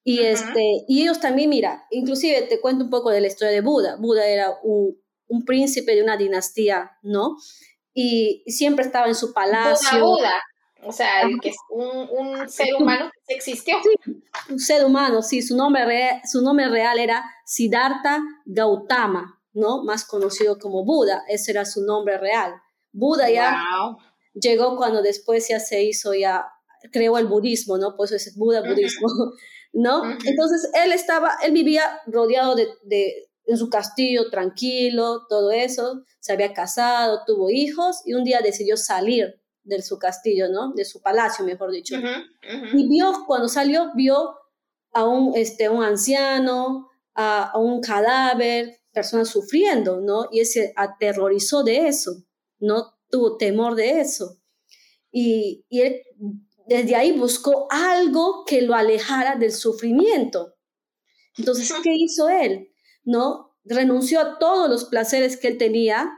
[0.10, 3.60] Y, este, y ellos también, mira, inclusive te cuento un poco de la historia de
[3.60, 3.98] Buda.
[3.98, 7.36] Buda era un, un príncipe de una dinastía, ¿no?
[7.94, 10.00] Y, siempre estaba en su palacio.
[10.00, 10.44] Buda, Buda.
[10.84, 13.76] O sea, que es un, un, ser humano que existió.
[13.84, 14.14] Sí,
[14.50, 15.42] un ser humano, sí.
[15.42, 19.84] Su nombre, su nombre real era Siddhartha Gautama, ¿no?
[19.84, 22.54] Más conocido como Buda, ese era su nombre real.
[22.94, 23.62] Buda ya
[24.36, 26.46] llegó cuando después ya se hizo, ya
[26.94, 27.98] creó el budismo, ¿no?
[27.98, 29.10] Pues es Buda budismo,
[29.78, 30.02] ¿no?
[30.26, 36.34] Entonces él estaba, él vivía rodeado de, de, en su castillo, tranquilo, todo eso, se
[36.34, 40.74] había casado, tuvo hijos y un día decidió salir de su castillo, ¿no?
[40.74, 41.96] De su palacio, mejor dicho.
[42.74, 44.36] Y vio, cuando salió, vio
[44.94, 50.28] a un, este, un anciano, a, a un cadáver, personas sufriendo, ¿no?
[50.32, 52.24] Y él se aterrorizó de eso,
[52.60, 54.40] no tuvo temor de eso.
[55.12, 56.02] Y, y él
[56.68, 60.56] desde ahí buscó algo que lo alejara del sufrimiento.
[61.38, 62.70] Entonces, ¿qué hizo él?
[63.04, 63.56] ¿No?
[63.64, 66.10] Renunció a todos los placeres que él tenía,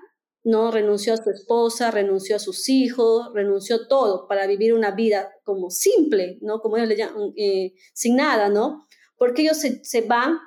[0.44, 0.72] ¿no?
[0.72, 5.32] Renunció a su esposa, renunció a sus hijos, renunció a todo para vivir una vida
[5.44, 6.62] como simple, ¿no?
[6.62, 8.88] Como ellos le llaman, eh, sin nada, ¿no?
[9.18, 10.38] Porque ellos se, se van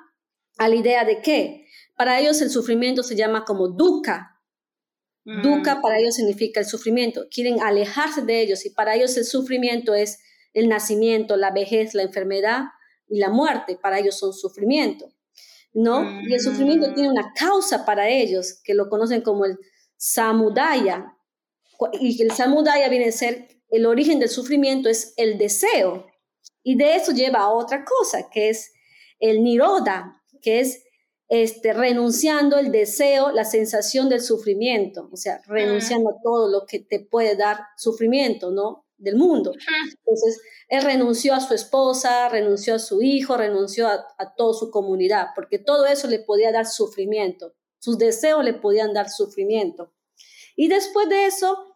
[0.57, 1.67] a la idea de qué?
[1.95, 4.32] Para ellos el sufrimiento se llama como dukkha.
[5.25, 5.81] Dukkha mm.
[5.81, 7.27] para ellos significa el sufrimiento.
[7.29, 10.19] Quieren alejarse de ellos y para ellos el sufrimiento es
[10.53, 12.65] el nacimiento, la vejez, la enfermedad
[13.07, 13.77] y la muerte.
[13.81, 15.11] Para ellos son sufrimiento.
[15.75, 16.21] ¿No?
[16.21, 19.57] Y el sufrimiento tiene una causa para ellos, que lo conocen como el
[19.97, 21.17] samudaya.
[21.99, 26.05] Y el samudaya viene a ser, el origen del sufrimiento es el deseo.
[26.61, 28.71] Y de eso lleva a otra cosa, que es
[29.19, 30.82] el niroda, que es
[31.35, 36.77] este, renunciando el deseo, la sensación del sufrimiento, o sea, renunciando a todo lo que
[36.77, 38.85] te puede dar sufrimiento, ¿no?
[38.97, 39.51] Del mundo.
[39.97, 44.69] Entonces, él renunció a su esposa, renunció a su hijo, renunció a, a toda su
[44.69, 49.91] comunidad, porque todo eso le podía dar sufrimiento, sus deseos le podían dar sufrimiento.
[50.55, 51.72] Y después de eso,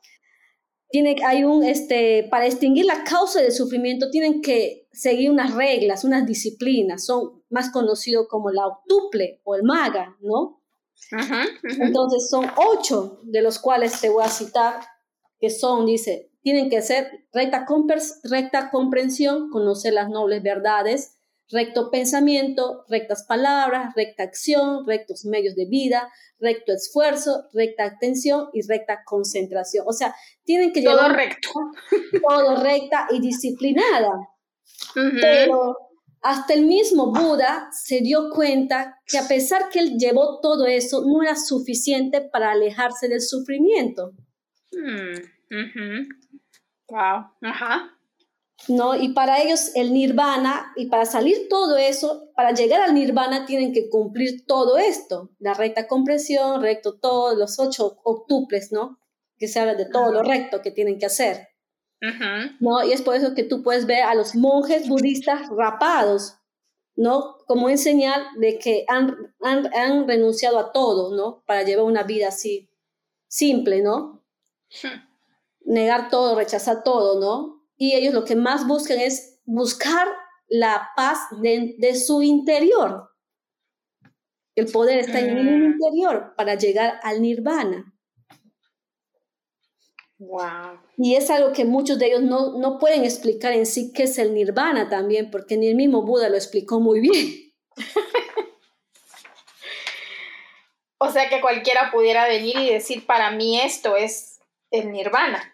[0.89, 6.03] tiene, hay un, este, para extinguir la causa del sufrimiento tienen que seguir unas reglas,
[6.03, 10.63] unas disciplinas, son más conocidos como la octuple o el maga, ¿no?
[11.63, 14.81] Entonces son ocho de los cuales te voy a citar,
[15.39, 17.65] que son, dice, tienen que ser recta,
[18.23, 21.16] recta comprensión, conocer las nobles verdades,
[21.49, 28.61] recto pensamiento, rectas palabras, recta acción, rectos medios de vida, recto esfuerzo, recta atención y
[28.67, 29.85] recta concentración.
[29.87, 31.49] O sea, tienen que todo recto.
[32.27, 34.11] Todo recta y disciplinada.
[34.93, 35.77] Pero
[36.21, 41.03] hasta el mismo Buda se dio cuenta que a pesar que él llevó todo eso,
[41.05, 44.11] no era suficiente para alejarse del sufrimiento.
[46.89, 47.19] Wow.
[47.41, 47.96] Mm, Ajá.
[48.67, 48.95] ¿No?
[48.95, 53.71] Y para ellos el nirvana, y para salir todo eso, para llegar al nirvana tienen
[53.73, 58.99] que cumplir todo esto, la recta compresión, recto todos los ocho octuples, ¿no?
[59.37, 61.49] Que se habla de todo lo recto que tienen que hacer.
[62.59, 62.83] ¿no?
[62.83, 66.37] Y es por eso que tú puedes ver a los monjes budistas rapados,
[66.95, 67.37] ¿no?
[67.47, 71.43] Como en señal de que han, han, renunciado a todo, ¿no?
[71.45, 72.69] Para llevar una vida así,
[73.27, 74.23] simple, ¿no?
[75.61, 77.56] Negar todo, rechazar todo, ¿no?
[77.77, 80.07] Y ellos lo que más buscan es buscar
[80.47, 83.11] la paz de, su interior.
[84.55, 87.93] El poder está en el interior para llegar al nirvana.
[90.17, 90.79] Wow.
[90.97, 94.17] Y es algo que muchos de ellos no, no pueden explicar en sí qué es
[94.17, 97.53] el nirvana también, porque ni el mismo Buda lo explicó muy bien.
[100.97, 104.39] o sea que cualquiera pudiera venir y decir, para mí esto es
[104.71, 105.53] el nirvana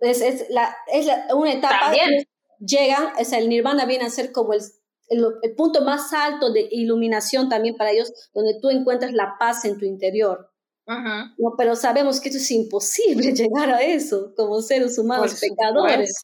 [0.00, 2.26] es, es, la, es una etapa que
[2.58, 4.62] llegan, o sea, el nirvana viene a ser como el,
[5.08, 9.78] el, punto más alto de iluminación también para ellos, donde tú encuentras la paz en
[9.78, 10.50] tu interior.
[10.86, 16.14] no, pero sabemos que eso es imposible llegar a eso como seres humanos pecadores.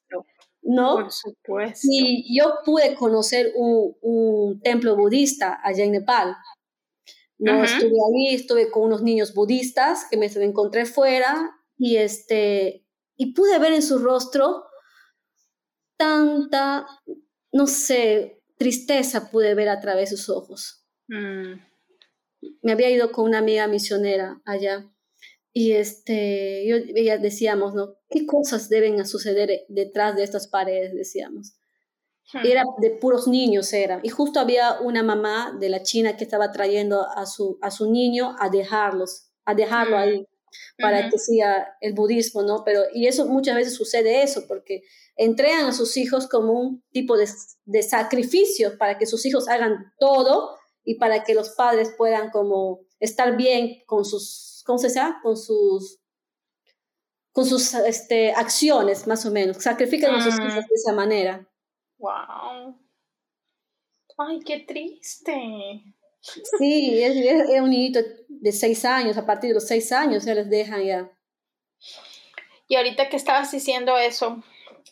[0.63, 0.97] ¿no?
[0.97, 1.89] Por supuesto.
[1.91, 6.37] Y yo pude conocer un, un templo budista allá en Nepal.
[7.39, 12.85] No estuve ahí, estuve con unos niños budistas que me encontré fuera y este
[13.19, 14.65] y pude ver en su rostro
[15.99, 16.87] tanta,
[17.53, 20.87] no sé, tristeza pude ver a través de sus ojos.
[21.09, 21.55] Mm.
[22.63, 24.89] Me había ido con una amiga misionera allá
[25.53, 27.97] y este, yo, ella decíamos, ¿no?
[28.09, 30.95] ¿Qué cosas deben suceder detrás de estas paredes?
[30.95, 31.57] Decíamos.
[32.33, 32.47] Hmm.
[32.47, 33.99] Era de puros niños, era.
[34.05, 37.91] Y justo había una mamá de la China que estaba trayendo a su, a su
[37.91, 40.01] niño a dejarlos, a dejarlo hmm.
[40.01, 40.27] ahí
[40.79, 42.63] para que siga el budismo, ¿no?
[42.65, 44.83] Pero, y eso muchas veces sucede eso, porque
[45.17, 47.29] entregan a sus hijos como un tipo de,
[47.65, 52.81] de sacrificio para que sus hijos hagan todo y para que los padres puedan como
[53.01, 55.21] estar bien con sus, ¿cómo se llama?
[55.23, 56.01] Con sus,
[57.33, 59.59] con sus este, acciones, más o menos.
[59.59, 61.49] Sacrifican a sus hijos de esa manera.
[61.99, 62.79] Wow.
[64.17, 65.33] Ay, qué triste.
[66.21, 70.49] Sí, es, un niñito de seis años, a partir de los seis años se les
[70.49, 71.11] dejan ya.
[72.67, 74.43] Y ahorita que estabas diciendo eso,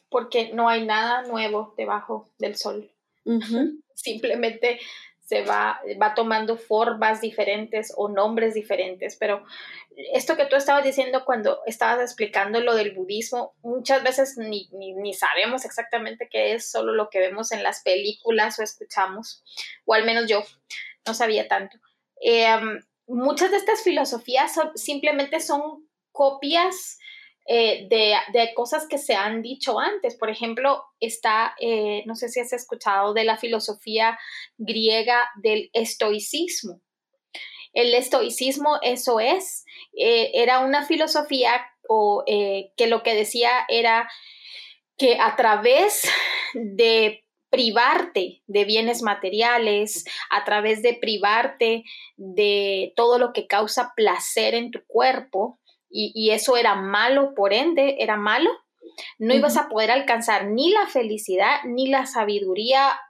[0.08, 2.90] porque no hay nada nuevo debajo del sol.
[3.94, 4.78] Simplemente
[5.26, 9.44] se va, va tomando formas diferentes o nombres diferentes, pero
[10.12, 15.14] esto que tú estabas diciendo cuando estabas explicando lo del budismo, muchas veces ni, ni,
[15.14, 19.42] sabemos exactamente qué es, solo lo que vemos en las películas o escuchamos,
[19.84, 20.44] o al menos yo
[21.06, 21.78] no sabía tanto.
[22.20, 26.98] Em, muchas de estas filosofías simplemente son copias
[27.48, 30.16] eh, de, cosas que se han dicho antes.
[30.16, 34.18] Por ejemplo, está, eh, no sé si has escuchado de la filosofía
[34.56, 36.80] griega del estoicismo.
[37.72, 39.64] El estoicismo, eso es,
[39.96, 44.08] eh, era una filosofía o, que lo que decía era
[44.96, 46.02] que a través
[46.54, 51.84] de privarte de bienes materiales, a través de privarte
[52.16, 57.96] de todo lo que causa placer en tu cuerpo, y, eso era malo, por ende,
[58.00, 58.50] era malo,
[59.18, 63.00] no ibas a poder alcanzar ni la felicidad ni la sabiduría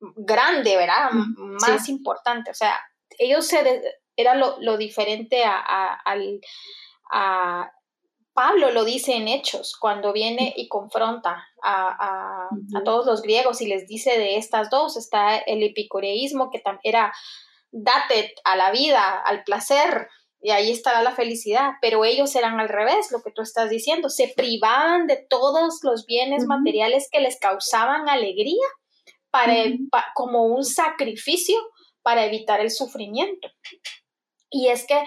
[0.00, 1.10] grande, ¿verdad?
[1.12, 2.50] Más importante.
[2.50, 2.78] O sea,
[3.18, 3.82] ellos se
[4.16, 6.40] era lo, diferente a, al,
[7.12, 7.70] a
[8.36, 12.50] Pablo lo dice en Hechos, cuando viene y confronta a,
[12.84, 17.14] todos los griegos y les dice de estas dos, está el epicureísmo que era
[17.72, 20.08] date a la vida, al placer,
[20.42, 24.10] y ahí estará la felicidad, pero ellos eran al revés, lo que tú estás diciendo,
[24.10, 28.66] se privaban de todos los bienes materiales que les causaban alegría
[29.30, 29.54] para,
[30.14, 31.56] como un sacrificio
[32.02, 33.48] para evitar el sufrimiento.
[34.50, 35.02] Y es que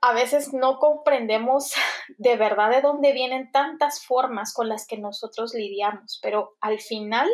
[0.00, 1.72] a veces no comprendemos
[2.18, 7.28] de verdad de dónde vienen tantas formas con las que nosotros lidiamos, pero al final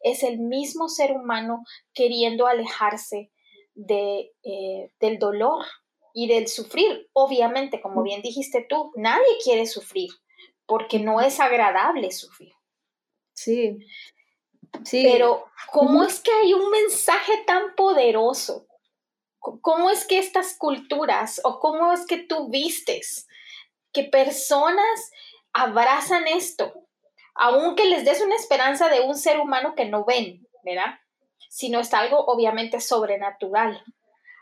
[0.00, 3.32] es el mismo ser humano queriendo alejarse
[3.74, 5.64] de, eh, del dolor
[6.14, 7.08] y del sufrir.
[7.12, 10.10] Obviamente, como bien dijiste tú, nadie quiere sufrir
[10.66, 12.52] porque no es agradable sufrir.
[13.34, 13.78] Sí.
[14.84, 15.02] Sí.
[15.02, 18.67] Pero, ¿cómo es que hay un mensaje tan poderoso?
[19.62, 23.26] ¿Cómo es que estas culturas o cómo es que tú vistes
[23.92, 25.10] que personas
[25.52, 26.72] abrazan esto,
[27.34, 30.98] aunque les des una esperanza de un ser humano que no ven, ¿verdad?
[31.48, 33.82] Sino es algo obviamente sobrenatural.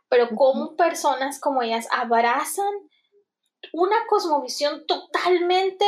[0.08, 2.72] Pero cómo personas como ellas abrazan
[3.72, 5.84] una cosmovisión totalmente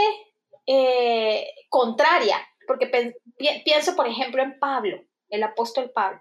[0.67, 3.15] eh, contraria, porque
[3.65, 6.21] pienso, por ejemplo, en Pablo, el apóstol Pablo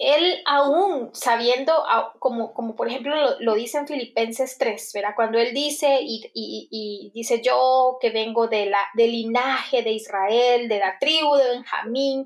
[0.00, 1.84] él aún sabiendo,
[2.18, 5.12] como, como por ejemplo lo, dice en Filipenses 3, ¿verdad?
[5.14, 10.78] Cuando él dice, y, dice yo que vengo de la, del linaje de Israel, de
[10.78, 12.24] la tribu de Benjamín,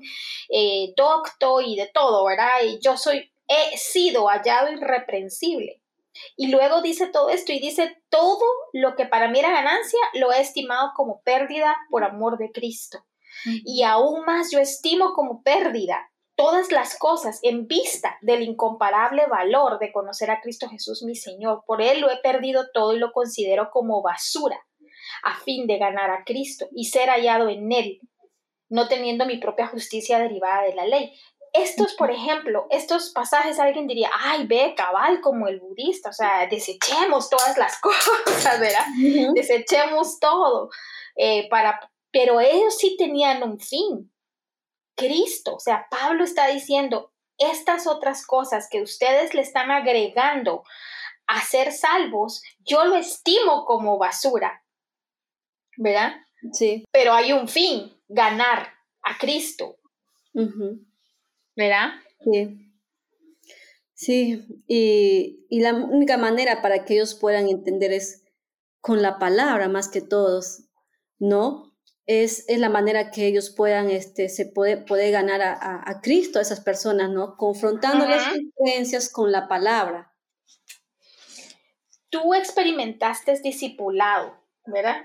[0.49, 2.61] eh, docto y de todo, ¿verdad?
[2.63, 5.81] Y yo soy, he sido hallado irreprensible.
[6.37, 10.31] Y luego dice todo esto y dice, todo lo que para mí era ganancia lo
[10.31, 13.05] he estimado como pérdida por amor de Cristo.
[13.43, 19.79] Y aún más yo estimo como pérdida todas las cosas en vista del incomparable valor
[19.79, 21.63] de conocer a Cristo Jesús mi Señor.
[21.65, 24.59] Por Él lo he perdido todo y lo considero como basura,
[25.23, 27.99] a fin de ganar a Cristo y ser hallado en Él,
[28.69, 31.13] no teniendo mi propia justicia derivada de la ley.
[31.53, 36.47] Estos, por ejemplo, estos pasajes alguien diría, ay, ve, cabal, como el budista, o sea,
[36.47, 38.85] desechemos todas las cosas, ¿verdad?
[39.33, 40.69] Desechemos todo,
[41.15, 41.79] eh, para,
[42.11, 44.11] pero ellos sí tenían un fin,
[44.95, 45.55] Cristo.
[45.55, 50.63] O sea, Pablo está diciendo, estas otras cosas que ustedes le están agregando
[51.27, 54.63] a ser salvos, yo lo estimo como basura.
[55.77, 56.13] ¿Verdad?
[56.53, 56.85] Sí.
[56.91, 59.77] Pero hay un fin, ganar a Cristo.
[61.55, 61.93] ¿Verdad?
[62.23, 62.61] Sí.
[63.93, 68.25] Sí, y, y, la única manera para que ellos puedan entender es
[68.81, 70.65] con la palabra más que todos,
[71.17, 71.74] ¿no?
[72.07, 76.61] Es, la manera que ellos puedan, este, se puede, puede ganar a, Cristo a esas
[76.61, 77.35] personas, ¿no?
[77.35, 78.23] Confrontando las
[78.55, 80.13] creencias con la palabra.
[82.09, 85.03] Tú experimentaste discipulado, ¿verdad?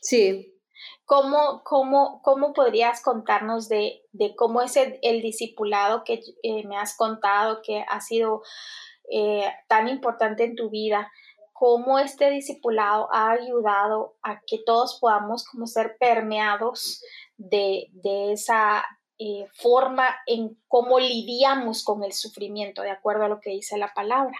[0.00, 0.56] Sí.
[1.04, 4.02] ¿Cómo, cómo, cómo podrías contarnos de,
[4.36, 8.42] cómo es el, discipulado que eh, me has contado que ha sido
[9.12, 11.12] eh, tan importante en tu vida?
[11.60, 17.02] Cómo este discipulado ha ayudado a que todos podamos como ser permeados
[17.36, 17.90] de,
[18.32, 18.82] esa
[19.18, 23.92] eh, forma en cómo lidiamos con el sufrimiento, de acuerdo a lo que dice la
[23.92, 24.38] palabra.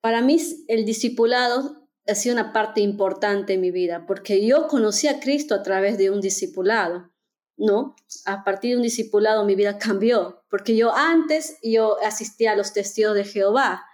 [0.00, 0.38] Para mí
[0.68, 5.54] el discipulado ha sido una parte importante en mi vida, porque yo conocí a Cristo
[5.54, 7.10] a través de un discipulado,
[7.58, 7.94] ¿no?
[8.24, 12.72] A partir de un discipulado mi vida cambió, porque yo antes yo asistía a los
[12.72, 13.84] testigos de Jehová,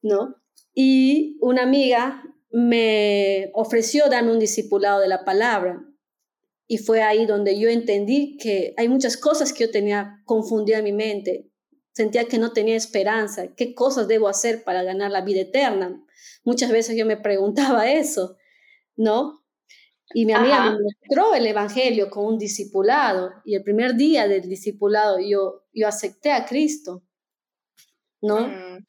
[0.00, 0.36] ¿no?
[0.74, 5.84] Y una amiga me ofreció darme un discipulado de la palabra.
[6.66, 10.84] Y fue ahí donde yo entendí que hay muchas cosas que yo tenía confundidas en
[10.84, 11.50] mi mente.
[11.92, 13.54] Sentía que no tenía esperanza.
[13.54, 16.04] ¿Qué cosas debo hacer para ganar la vida eterna?
[16.42, 18.36] Muchas veces yo me preguntaba eso,
[18.96, 19.44] ¿no?
[20.12, 23.32] Y mi amiga me mostró el Evangelio con un discipulado.
[23.44, 27.02] Y el primer día del discipulado yo, yo acepté a Cristo,
[28.20, 28.48] ¿no?
[28.48, 28.86] Mm,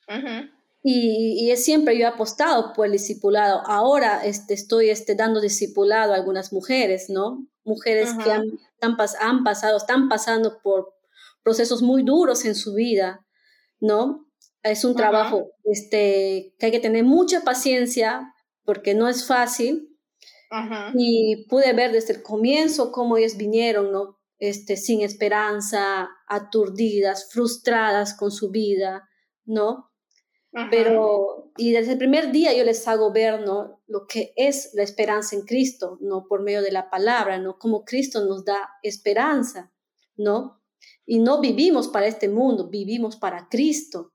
[0.88, 3.64] y, es siempre yo he apostado por el discipulado.
[3.66, 7.48] Ahora este, estoy este, dando discipulado a algunas mujeres, ¿no?
[7.64, 8.44] Mujeres que han,
[8.82, 10.94] han, pasado, están pasando por
[11.42, 13.26] procesos muy duros en su vida,
[13.80, 14.28] ¿no?
[14.62, 18.32] Es un trabajo este, que hay que tener mucha paciencia
[18.64, 19.90] porque no es fácil.
[20.94, 24.20] Y pude ver desde el comienzo cómo ellas vinieron, ¿no?
[24.38, 29.10] Este, sin esperanza, aturdidas, frustradas con su vida,
[29.46, 29.90] ¿no?
[30.72, 33.82] Pero, y desde el primer día yo les hago ver, ¿no?
[33.88, 36.28] Lo que es la esperanza en Cristo, ¿no?
[36.28, 37.58] Por medio de la palabra, ¿no?
[37.60, 39.74] Como Cristo nos da esperanza,
[40.16, 40.62] ¿no?
[41.06, 44.14] Y no vivimos para este mundo, vivimos para Cristo,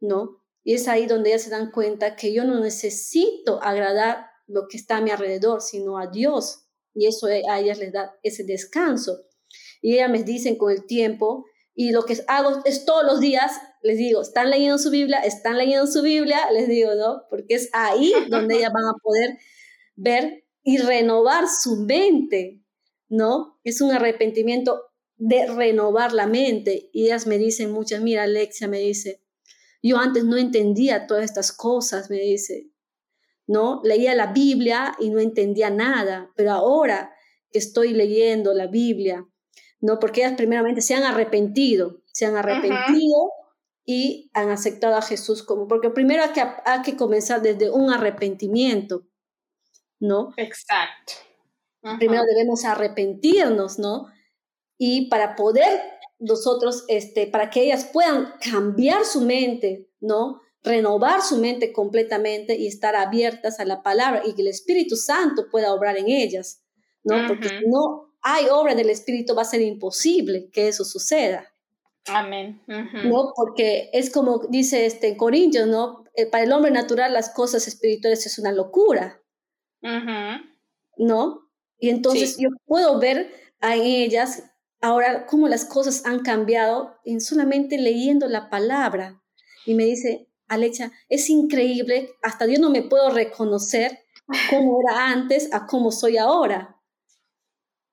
[0.00, 0.42] ¿no?
[0.64, 4.78] Y es ahí donde ellas se dan cuenta que yo no necesito agradar lo que
[4.78, 6.66] está a mi alrededor, sino a Dios.
[6.94, 9.18] Y eso a ellas les da ese descanso.
[9.82, 11.44] Y ellas me dicen con el tiempo,
[11.80, 13.52] y lo que hago es todos los días
[13.84, 17.22] les digo, están leyendo su Biblia, están leyendo su Biblia, les digo, ¿no?
[17.30, 19.38] Porque es ahí donde ellas van a poder
[19.94, 22.64] ver y renovar su mente,
[23.08, 23.60] ¿no?
[23.62, 24.86] Es un arrepentimiento
[25.18, 26.90] de renovar la mente.
[26.92, 29.22] Y ellas me dicen muchas, mira, Alexia me dice,
[29.80, 32.72] yo antes no entendía todas estas cosas, me dice,
[33.46, 33.82] ¿no?
[33.84, 37.14] Leía la Biblia y no entendía nada, pero ahora
[37.52, 39.24] que estoy leyendo la Biblia,
[39.80, 39.98] ¿no?
[39.98, 43.32] Porque ellas primeramente se han arrepentido, se han arrepentido
[43.84, 47.90] y han aceptado a Jesús como, porque primero hay que, hay que comenzar desde un
[47.90, 49.06] arrepentimiento,
[50.00, 50.34] ¿no?
[50.36, 51.14] Exacto.
[51.98, 54.08] Primero debemos arrepentirnos, ¿no?
[54.76, 55.80] Y para poder
[56.18, 60.42] nosotros, este, para que ellas puedan cambiar su mente, ¿no?
[60.62, 65.48] Renovar su mente completamente y estar abiertas a la palabra y que el Espíritu Santo
[65.50, 66.64] pueda obrar en ellas,
[67.04, 67.26] ¿no?
[67.28, 71.50] Porque si no hay obra del Espíritu, va a ser imposible que eso suceda.
[72.06, 72.62] Amén.
[72.66, 73.32] ¿No?
[73.34, 76.04] Porque es como dice este en Corintios, ¿no?
[76.14, 79.22] Eh, para el hombre natural las cosas espirituales es una locura.
[80.98, 81.50] ¿No?
[81.78, 84.42] Y entonces yo puedo ver a ellas
[84.82, 89.22] ahora cómo las cosas han cambiado en solamente leyendo la palabra.
[89.64, 94.00] Y me dice, Alexa, es increíble, hasta yo no me puedo reconocer
[94.50, 96.77] cómo era antes a cómo soy ahora.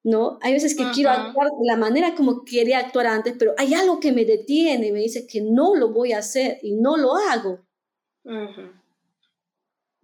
[0.06, 0.38] ¿No?
[0.43, 3.99] Hay veces que quiero actuar de la manera como quería actuar antes, pero hay algo
[3.99, 7.16] que me detiene y me dice que no lo voy a hacer y no lo
[7.16, 7.66] hago.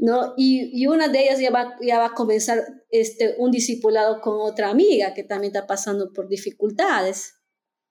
[0.02, 0.34] ¿no?
[0.36, 4.72] Y, una de ellas ya va, ya va a comenzar este, un discipulado con otra
[4.72, 7.36] amiga que también está pasando por dificultades.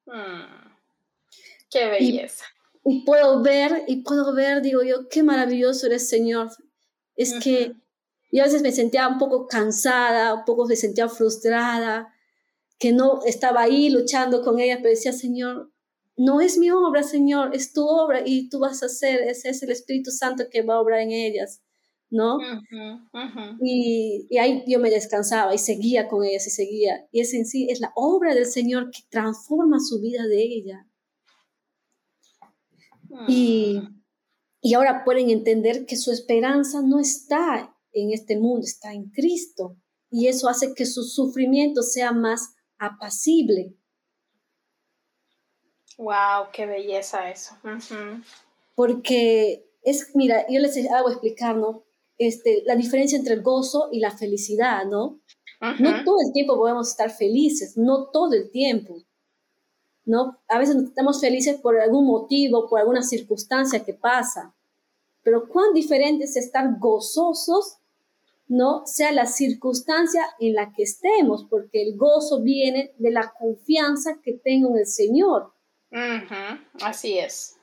[0.07, 0.73] Mm,
[1.71, 2.45] qué belleza.
[2.85, 6.51] Y, puedo ver, y puedo ver, digo yo, qué maravilloso eres, Señor.
[7.15, 7.75] Es que
[8.33, 12.13] yo a veces me sentía un poco cansada, un poco me sentía frustrada,
[12.79, 15.73] que no estaba ahí luchando con ella, pero decía, Señor,
[16.17, 19.63] no es mi obra, Señor, es tu obra y tú vas a hacer, ese es
[19.63, 21.63] el Espíritu Santo que va a obrar en ellas.
[22.11, 22.39] ¿no?
[23.61, 27.09] Y, y, ahí yo me descansaba y seguía con ella, y seguía.
[27.13, 30.87] Y es en sí, es la obra del Señor que transforma su vida de ella.
[33.29, 34.03] y, mm.
[34.61, 39.77] y ahora pueden entender que su esperanza no está en este mundo, está en Cristo.
[40.11, 43.75] Y eso hace que su sufrimiento sea más apacible.
[45.99, 47.57] Wow, qué belleza eso.
[48.75, 51.85] Porque es, mira, yo les hago explicar, ¿no?
[52.21, 55.21] este, la diferencia entre el gozo y la felicidad, ¿no?
[55.79, 59.03] No todo el tiempo podemos estar felices, no todo el tiempo,
[60.05, 60.39] ¿no?
[60.49, 64.55] A veces estamos felices por algún motivo, por alguna circunstancia que pasa,
[65.23, 67.79] pero cuán diferente es estar gozosos,
[68.51, 68.83] ¿no?
[68.85, 74.33] Sea la circunstancia en la que estemos, porque el gozo viene de la confianza que
[74.33, 75.53] tengo en el Señor.
[76.83, 77.55] Así es.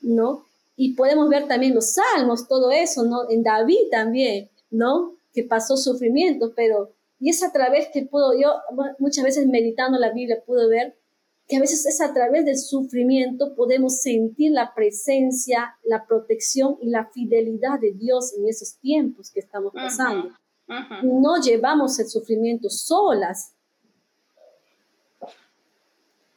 [0.00, 0.46] ¿No?
[0.76, 3.28] Y podemos ver también los salmos, todo eso, ¿no?
[3.28, 5.16] En David también, ¿no?
[5.34, 8.54] Que pasó sufrimiento, pero, y es a través que puedo, yo
[8.98, 10.96] muchas veces meditando la Biblia puedo ver
[11.50, 16.88] que a veces es a través del sufrimiento podemos sentir la presencia, la protección y
[16.88, 20.30] la fidelidad de Dios en esos tiempos que estamos pasando.
[21.02, 23.52] No llevamos el sufrimiento solas.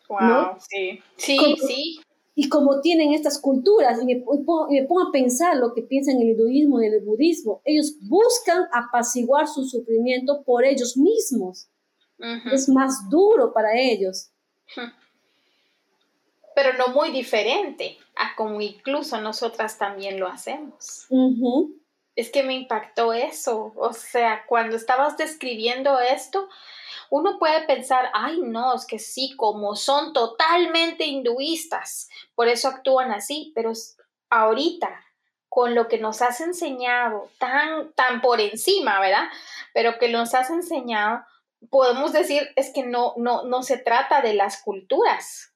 [0.09, 1.99] Wow, sí, sí, sí.
[2.36, 6.30] Y como tienen estas culturas, y me, pongo, a pensar lo que piensan en el
[6.30, 11.70] hinduismo y en el budismo, ellos buscan apaciguar su sufrimiento por ellos mismos.
[12.51, 14.32] Es más duro para ellos.
[16.56, 21.08] Pero no muy diferente a como incluso nosotras también lo hacemos.
[22.16, 23.74] Es que me impactó eso.
[23.76, 26.47] O sea, cuando estabas describiendo esto,
[27.10, 33.12] uno puede pensar, ay, no, es que sí, como son totalmente hinduistas, por eso actúan
[33.12, 33.72] así, pero
[34.32, 34.89] ahorita,
[35.47, 39.28] con lo que nos has enseñado, tan, tan por encima, ¿verdad?
[39.76, 41.24] Pero que nos has enseñado,
[41.70, 45.53] podemos decir, es que no, no, no se trata de las culturas,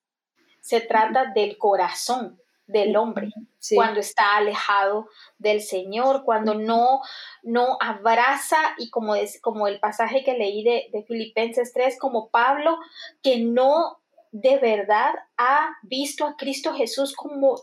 [0.68, 3.30] se trata del corazón del hombre
[3.74, 5.08] cuando está alejado
[5.38, 7.00] del Señor, cuando no,
[7.42, 12.30] no abraza y como, es, como el pasaje que leí de, de Filipenses 3, como
[12.30, 12.80] Pablo,
[13.24, 14.02] que no
[14.32, 17.56] de verdad ha visto a Cristo Jesús como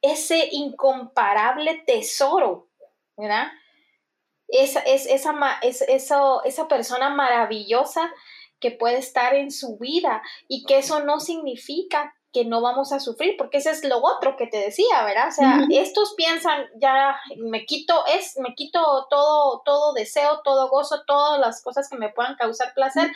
[0.00, 2.70] ese incomparable tesoro,
[3.14, 3.48] ¿verdad?
[4.48, 8.10] Esa, es, esa, es, esa persona maravillosa
[8.58, 13.00] que puede estar en su vida y que eso no significa que no vamos a
[13.00, 15.26] sufrir, porque ese es lo otro que te decía, ¿verdad?
[15.28, 21.02] O sea, estos piensan, ya me quito, es, me quito todo, todo deseo, todo gozo,
[21.04, 23.10] todas las cosas que me puedan causar placer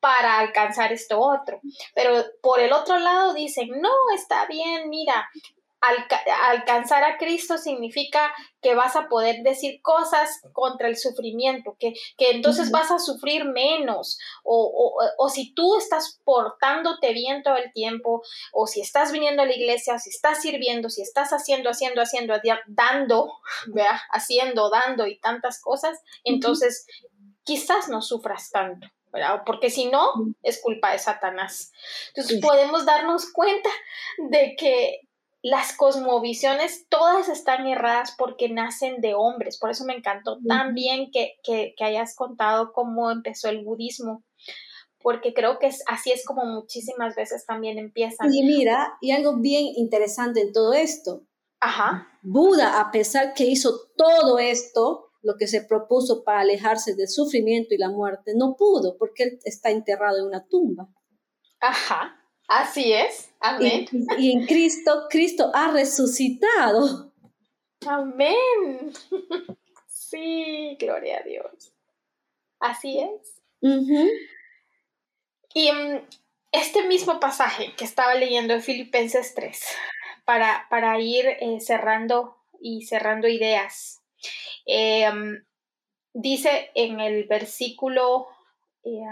[0.00, 1.60] para alcanzar esto otro.
[1.94, 5.28] Pero por el otro lado dicen, no, está bien, mira,
[6.50, 12.70] alcanzar a Cristo significa que vas a poder decir cosas contra el sufrimiento, que, entonces
[12.70, 18.22] vas a sufrir menos, o, o, si tú estás portándote bien todo el tiempo,
[18.52, 22.34] o si estás viniendo a la iglesia, si estás sirviendo, si estás haciendo, haciendo, haciendo,
[22.66, 23.32] dando,
[23.68, 24.00] ¿vea?
[24.10, 26.86] haciendo, dando y tantas cosas, entonces
[27.44, 28.88] quizás no sufras tanto.
[29.44, 30.12] Porque si no,
[30.42, 31.72] es culpa de Satanás.
[32.08, 33.70] Entonces podemos darnos cuenta
[34.30, 35.05] de que
[35.48, 39.58] las cosmovisiones todas están erradas porque nacen de hombres.
[39.58, 44.24] Por eso me encantó también que, que, hayas contado cómo empezó el budismo,
[45.00, 48.34] porque creo que es, así es como muchísimas veces también empiezan.
[48.34, 51.22] Y mira, y algo bien interesante en todo esto.
[51.60, 52.08] Ajá.
[52.22, 57.72] Buda, a pesar que hizo todo esto, lo que se propuso para alejarse del sufrimiento
[57.72, 60.88] y la muerte, no pudo porque él está enterrado en una tumba.
[61.60, 62.15] Ajá.
[62.48, 63.30] Así es.
[63.40, 63.86] Amén.
[64.18, 67.12] Y, en Cristo, Cristo ha resucitado.
[67.86, 68.92] Amén.
[69.88, 71.74] Sí, gloria a Dios.
[72.60, 73.42] Así es.
[75.52, 76.06] Y mm,
[76.52, 79.60] este mismo pasaje que estaba leyendo en Filipenses 3,
[80.24, 84.00] para, para ir eh, cerrando y cerrando ideas,
[84.64, 85.44] eh, mm,
[86.14, 88.28] dice en el versículo
[88.84, 89.04] eh,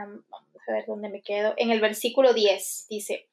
[0.67, 3.29] a ver dónde me quedo, en el versículo 10 dice,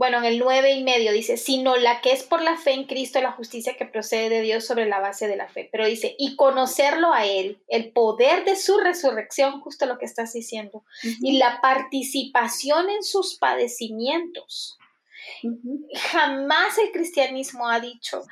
[0.00, 2.86] bueno, en el 9 y medio dice, sino la que es por la fe en
[2.86, 5.68] Cristo, la justicia que procede de Dios sobre la base de la fe.
[5.70, 10.32] Pero dice, y conocerlo a Él, el poder de su resurrección, justo lo que estás
[10.32, 14.79] diciendo, y la participación en sus padecimientos.
[15.94, 18.22] Jamás el cristianismo ha dicho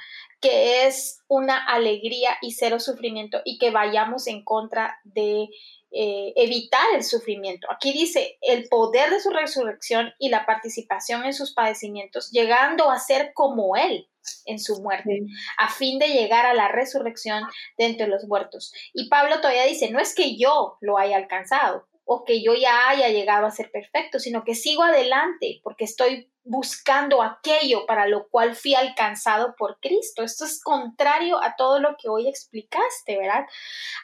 [0.40, 5.48] que es una alegría y cero sufrimiento y que vayamos en contra de
[5.90, 7.66] eh, evitar el sufrimiento.
[7.72, 12.98] Aquí dice el poder de su resurrección y la participación en sus padecimientos, llegando a
[12.98, 14.06] ser como Él
[14.44, 15.22] en su muerte,
[15.56, 17.44] a fin de llegar a la resurrección
[17.78, 18.72] de entre los muertos.
[18.92, 22.88] Y Pablo todavía dice, no es que yo lo haya alcanzado o que yo ya
[22.88, 28.28] haya llegado a ser perfecto, sino que sigo adelante porque estoy buscando aquello para lo
[28.30, 30.22] cual fui alcanzado por Cristo.
[30.22, 33.44] Esto es contrario a todo lo que hoy explicaste, ¿verdad?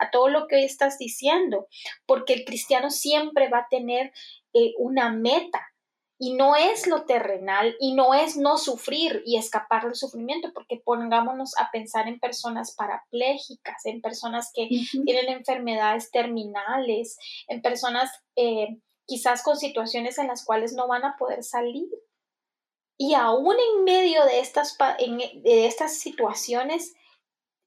[0.01, 1.67] A todo lo que hoy estás diciendo,
[2.05, 4.13] porque el cristiano siempre va a tener
[4.53, 5.74] eh, una meta.
[6.25, 10.81] Y no es lo terrenal y no es no sufrir y escapar del sufrimiento, porque
[10.83, 14.69] pongámonos a pensar en personas parapléjicas, en personas que
[15.05, 17.19] tienen enfermedades terminales,
[17.49, 18.69] en personas eh,
[19.07, 21.89] quizás con situaciones en las cuales no van a poder salir
[22.97, 26.95] y aún en medio de estas, de estas situaciones,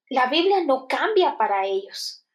[0.10, 2.26] la Biblia no cambia para ellos.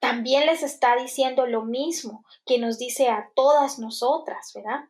[0.00, 4.88] También les está diciendo lo mismo que nos dice a todas nosotras, ¿verdad?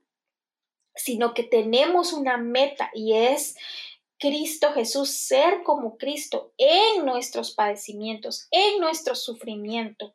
[0.96, 3.56] Sino que tenemos una meta y es
[4.18, 10.14] Cristo Jesús, ser como Cristo en nuestros padecimientos, en nuestro sufrimiento,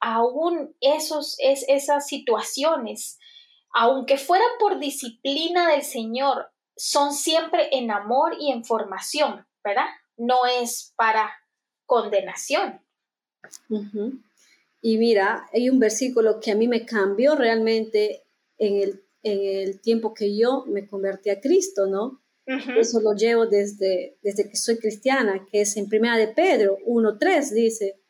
[0.00, 3.18] aún esos, es, esas situaciones,
[3.72, 9.88] aunque fuera por disciplina del Señor, son siempre en amor y en formación, ¿verdad?
[10.16, 11.30] No es para
[11.84, 12.80] condenación.
[14.80, 18.22] Y mira, hay un versículo que a mí me cambió realmente
[18.58, 19.04] en el,
[19.82, 22.22] tiempo que yo me convertí a Cristo, ¿no?
[22.46, 27.50] Eso lo llevo desde, desde que soy cristiana, que es en Primera de Pedro 1.3,
[27.52, 28.00] dice,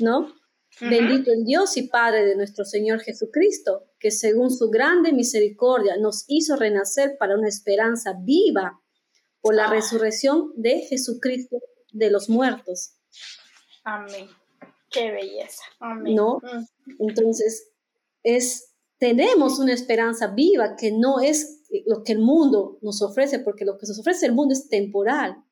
[0.00, 0.34] ¿no?
[0.80, 6.24] Bendito el Dios y Padre de nuestro Señor Jesucristo, que según su grande misericordia nos
[6.28, 8.80] hizo renacer para una esperanza viva
[9.40, 9.70] por la ah.
[9.70, 11.58] resurrección de Jesucristo
[11.92, 12.94] de los muertos.
[13.84, 14.28] Amén.
[14.90, 15.62] Qué belleza.
[15.80, 16.14] Amén.
[16.14, 16.38] ¿No?
[16.42, 17.08] Mm.
[17.08, 17.70] Entonces,
[18.22, 18.69] es,
[19.00, 23.78] tenemos una esperanza viva que no es lo que el mundo nos ofrece, porque lo
[23.78, 25.42] que nos ofrece el mundo es temporal.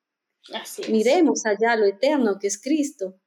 [0.53, 3.19] Así Miremos allá lo eterno que es Cristo.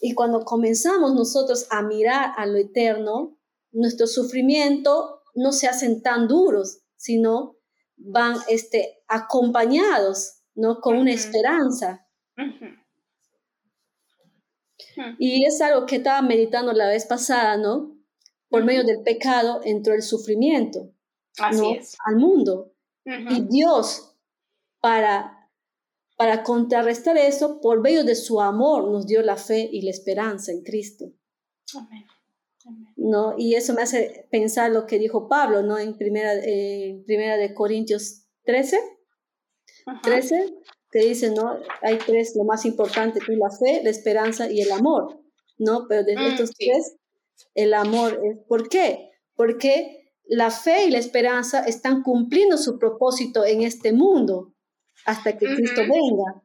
[0.00, 3.38] Y cuando comenzamos nosotros a mirar a lo eterno,
[3.70, 7.56] nuestro sufrimiento no se hacen tan duros, sino
[7.96, 10.80] van este, acompañados, ¿no?
[10.80, 12.06] Con una esperanza.
[15.18, 17.99] Y es algo que estaba meditando la vez pasada, ¿no?
[18.50, 20.92] Por medio del pecado entró el sufrimiento
[21.38, 21.96] Así es.
[22.04, 22.74] al mundo.
[23.04, 24.14] Y Dios,
[24.80, 25.40] para
[26.20, 30.52] para contrarrestar eso, por medio de su amor, nos dio la fe y la esperanza
[30.52, 31.14] en Cristo.
[31.74, 32.04] Amén.
[32.94, 33.36] ¿No?
[33.38, 35.78] Y eso me hace pensar lo que dijo Pablo, ¿no?
[35.78, 38.78] En primera, eh, primera de Corintios 13,
[40.02, 40.56] 13,
[40.90, 41.58] que dice, ¿no?
[41.80, 45.22] Hay tres, lo más importante que es la fe, la esperanza y el amor,
[45.56, 45.86] ¿no?
[45.88, 46.96] Pero de mm, estos tres,
[47.54, 49.10] el amor ¿por qué?
[49.34, 54.54] Porque la fe y la esperanza están cumpliendo su propósito en este mundo,
[55.04, 56.42] hasta que Cristo venga.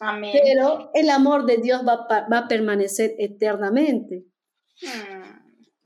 [0.00, 0.32] Amén.
[0.44, 4.26] Pero el amor de Dios va, va a permanecer eternamente.
[4.80, 5.28] Hmm.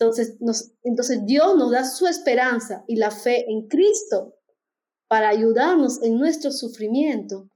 [0.02, 4.34] Entonces, nos, entonces Dios nos da su esperanza y la fe en Cristo
[5.06, 7.48] para ayudarnos en nuestro sufrimiento.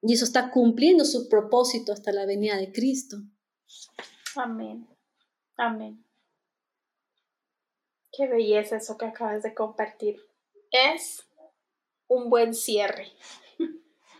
[0.00, 3.18] Y eso está cumpliendo su propósito hasta la venida de Cristo.
[4.36, 4.86] Amén.
[5.56, 6.04] Amén.
[8.12, 10.20] Qué belleza eso que acabas de compartir.
[10.70, 11.24] es
[12.08, 13.08] un buen cierre.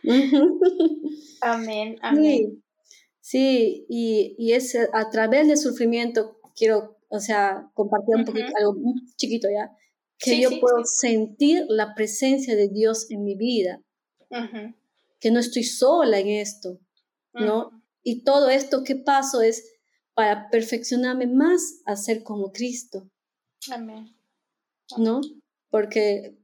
[1.40, 2.62] amén, amén.
[3.20, 8.76] Sí, y, y, es a través del sufrimiento, quiero, o sea, compartir un poquito, algo
[9.16, 9.76] chiquito ya,
[10.18, 13.82] que yo puedo sentir la presencia de Dios en mi vida,
[15.20, 16.78] que no estoy sola en esto,
[17.32, 17.70] ¿no?
[18.02, 19.77] Y todo esto que paso es
[20.18, 23.08] para perfeccionarme más a ser como Cristo.
[23.70, 24.16] Amén.
[24.96, 25.20] ¿No?
[25.70, 26.36] Porque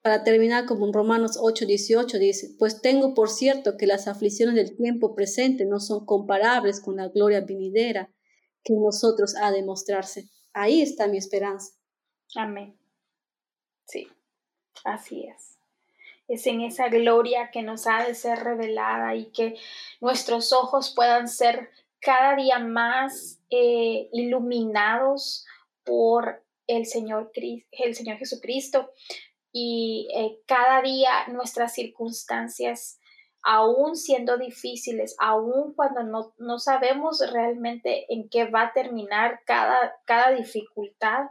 [0.00, 4.54] para terminar como en Romanos 8, 18 dice, pues tengo por cierto que las aflicciones
[4.54, 8.14] del tiempo presente no son comparables con la gloria venidera
[8.62, 10.28] que en nosotros ha de mostrarse.
[10.52, 11.72] Ahí está mi esperanza.
[12.36, 12.78] Amén.
[13.88, 14.06] Sí,
[14.84, 15.58] así es.
[16.28, 19.56] Es en esa gloria que nos ha de ser revelada y que
[20.00, 21.70] nuestros ojos puedan ser
[22.06, 25.44] cada día más eh, iluminados
[25.84, 28.92] por el Señor, el Señor Jesucristo
[29.50, 33.00] y eh, cada día nuestras circunstancias,
[33.42, 40.30] aún siendo difíciles, aún cuando no, sabemos realmente en qué va a terminar cada, cada
[40.30, 41.24] dificultad,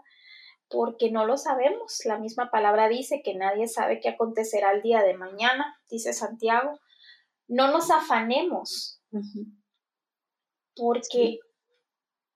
[0.68, 2.02] porque no lo sabemos.
[2.04, 6.82] La misma palabra dice que nadie sabe qué acontecerá el día de mañana, dice Santiago.
[7.48, 9.00] No nos afanemos,
[10.76, 11.40] porque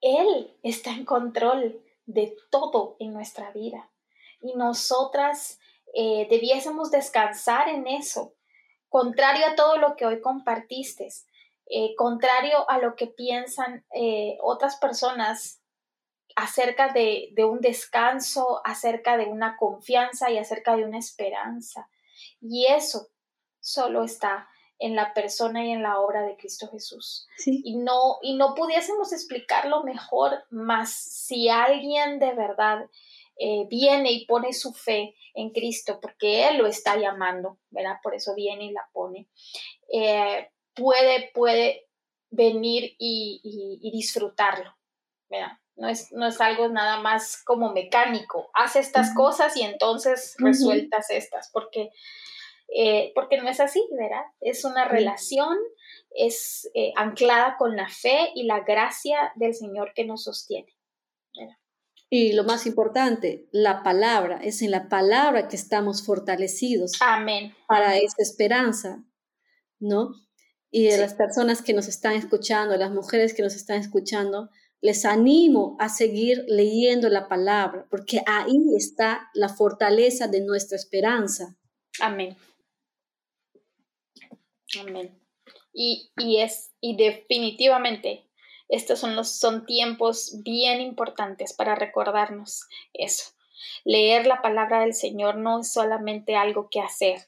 [0.02, 3.92] Él está en control de todo en nuestra vida.
[4.42, 5.60] Y nosotras
[5.94, 8.36] eh, debiésemos descansar en eso,
[8.88, 11.10] contrario a todo lo que hoy compartiste,
[11.68, 15.62] eh, contrario a lo que piensan eh, otras personas
[16.36, 21.90] acerca de, de, un descanso, acerca de una confianza y acerca de una esperanza.
[22.40, 23.10] Y eso
[23.60, 24.48] solo está
[24.80, 27.28] en la persona y en la obra de Cristo Jesús.
[27.46, 32.90] Y, no, y no pudiésemos explicarlo mejor, más si alguien de verdad
[33.38, 37.98] eh, viene y pone su fe en Cristo, porque Él lo está llamando, ¿verdad?
[38.02, 39.28] Por eso viene y la pone.
[39.92, 41.88] Eh, puede, puede
[42.30, 44.76] venir y, disfrutarlo,
[45.30, 45.58] ¿verdad?
[45.76, 48.50] No es, no es, algo nada más como mecánico.
[48.54, 51.92] Haz estas cosas y entonces resueltas estas, porque,
[52.76, 54.24] eh, porque no es así, ¿verdad?
[54.42, 55.58] Es una relación,
[56.12, 60.76] es anclada con la fe y la gracia del Señor que nos sostiene.
[62.12, 66.94] Y lo más importante, la palabra, es en la palabra que estamos fortalecidos.
[67.02, 67.54] Amén.
[67.68, 69.04] Para esa esperanza,
[69.80, 70.14] ¿no?
[70.72, 74.50] Y de las personas que nos están escuchando, las mujeres que nos están escuchando,
[74.82, 81.58] les animo a seguir leyendo la palabra, porque ahí está la fortaleza de nuestra esperanza.
[82.00, 82.36] Amén.
[84.80, 85.20] Amén.
[85.74, 88.30] Y, y es, y definitivamente
[88.68, 93.32] estos son, los, son tiempos bien importantes para recordarnos eso.
[93.84, 97.20] Leer la palabra del Señor no es solamente algo que hacer,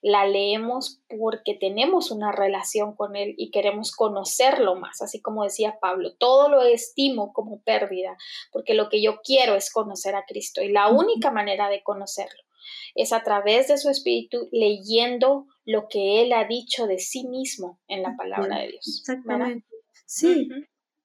[0.00, 5.78] la leemos porque tenemos una relación con Él y queremos conocerlo más, así como decía
[5.80, 8.16] Pablo, todo lo estimo como pérdida,
[8.52, 12.42] porque lo que yo quiero es conocer a Cristo y la única manera de conocerlo
[12.94, 17.80] es a través de su espíritu leyendo lo que Él ha dicho de sí mismo
[17.88, 19.00] en la palabra de Dios.
[19.00, 19.66] Exactamente.
[20.06, 20.48] Sí,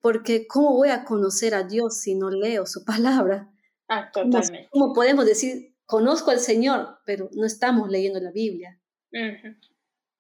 [0.01, 3.51] porque ¿cómo voy a conocer a Dios si no leo su palabra?
[3.88, 4.70] Ah, totalmente.
[4.72, 8.80] ¿Cómo, podemos decir, conozco al Señor, pero no estamos leyendo la Biblia?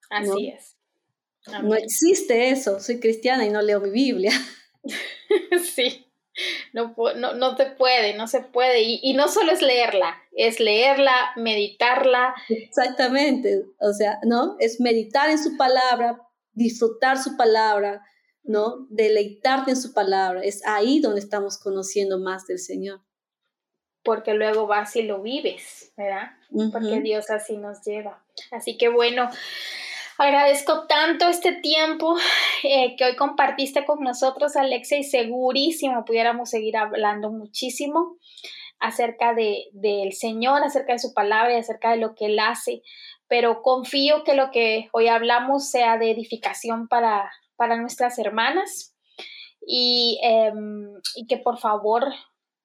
[0.09, 0.77] Así es.
[1.63, 4.31] No existe eso, soy cristiana y no leo mi Biblia.
[5.63, 6.02] sí,
[6.73, 8.81] no, no, no se puede, no se puede.
[8.81, 12.33] Y, y, no solo es leerla, es leerla, meditarla.
[12.49, 14.55] Exactamente, o sea, ¿no?
[14.59, 16.19] Es meditar en su palabra,
[16.53, 18.03] disfrutar su palabra,
[18.43, 18.87] ¿no?
[18.89, 20.41] Deleitarte en su palabra.
[20.43, 23.01] Es ahí donde estamos conociendo más del Señor.
[24.03, 26.31] Porque luego vas y lo vives, ¿verdad?
[26.71, 28.25] Porque Dios así nos lleva.
[28.51, 29.29] Así que bueno,
[30.17, 32.15] agradezco tanto este tiempo
[32.63, 38.17] eh, que hoy compartiste con nosotros, Alexia, y segurísimo pudiéramos seguir hablando muchísimo
[38.79, 42.81] acerca de, del Señor, acerca de su palabra y acerca de lo que Él hace.
[43.27, 48.95] Pero confío que lo que hoy hablamos sea de edificación para, para nuestras hermanas
[49.65, 52.13] y, em, y que por favor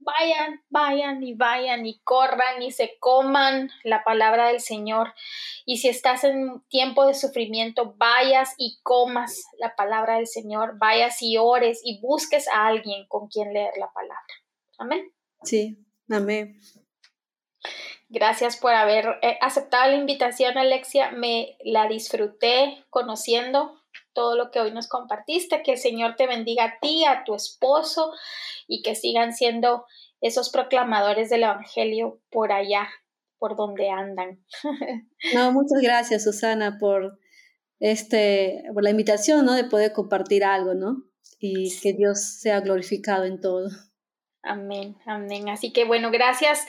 [0.00, 5.14] vayan, vayan y vayan y corran y se coman la palabra del Señor.
[5.64, 11.22] Y si estás en tiempo de sufrimiento, vayas y comas la palabra del Señor, vayas
[11.22, 14.34] y ores y busques a alguien con quien leer la palabra.
[14.78, 15.12] Amén.
[15.42, 15.78] Sí,
[16.10, 16.60] amén.
[18.10, 21.10] Gracias por haber eh, aceptado la invitación, Alexia.
[21.10, 23.77] Me la disfruté conociendo
[24.18, 25.62] todo lo que hoy nos compartiste.
[25.62, 28.10] Que el Señor te bendiga a ti, a tu esposo
[28.66, 29.86] y que sigan siendo
[30.20, 32.88] esos proclamadores del Evangelio por allá
[33.38, 34.44] por donde andan.
[35.34, 37.20] No, muchas gracias, Susana, por
[37.78, 39.52] este, por la invitación, ¿no?
[39.52, 41.04] De poder compartir algo, ¿no?
[41.38, 43.68] Y que Dios sea glorificado en todo.
[44.42, 45.48] Amén, amén.
[45.48, 46.64] Así que bueno, gracias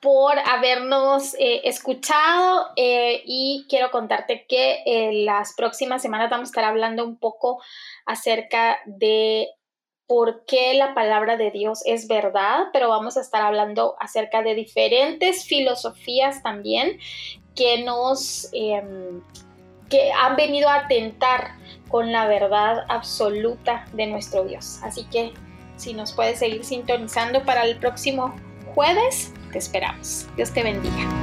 [0.00, 6.50] por habernos eh, escuchado eh, y quiero contarte que en las próximas semanas vamos a
[6.50, 7.60] estar hablando un poco
[8.06, 9.48] acerca de
[10.06, 14.54] por qué la palabra de Dios es verdad, pero vamos a estar hablando acerca de
[14.54, 16.98] diferentes filosofías también
[17.54, 19.22] que nos em,
[19.90, 21.52] que han venido a atentar
[21.88, 24.80] con la verdad absoluta de nuestro Dios.
[24.82, 25.32] Así que
[25.76, 28.34] si nos puedes seguir sintonizando para el próximo
[28.74, 30.26] jueves, te esperamos.
[30.36, 31.17] Dios te bendiga.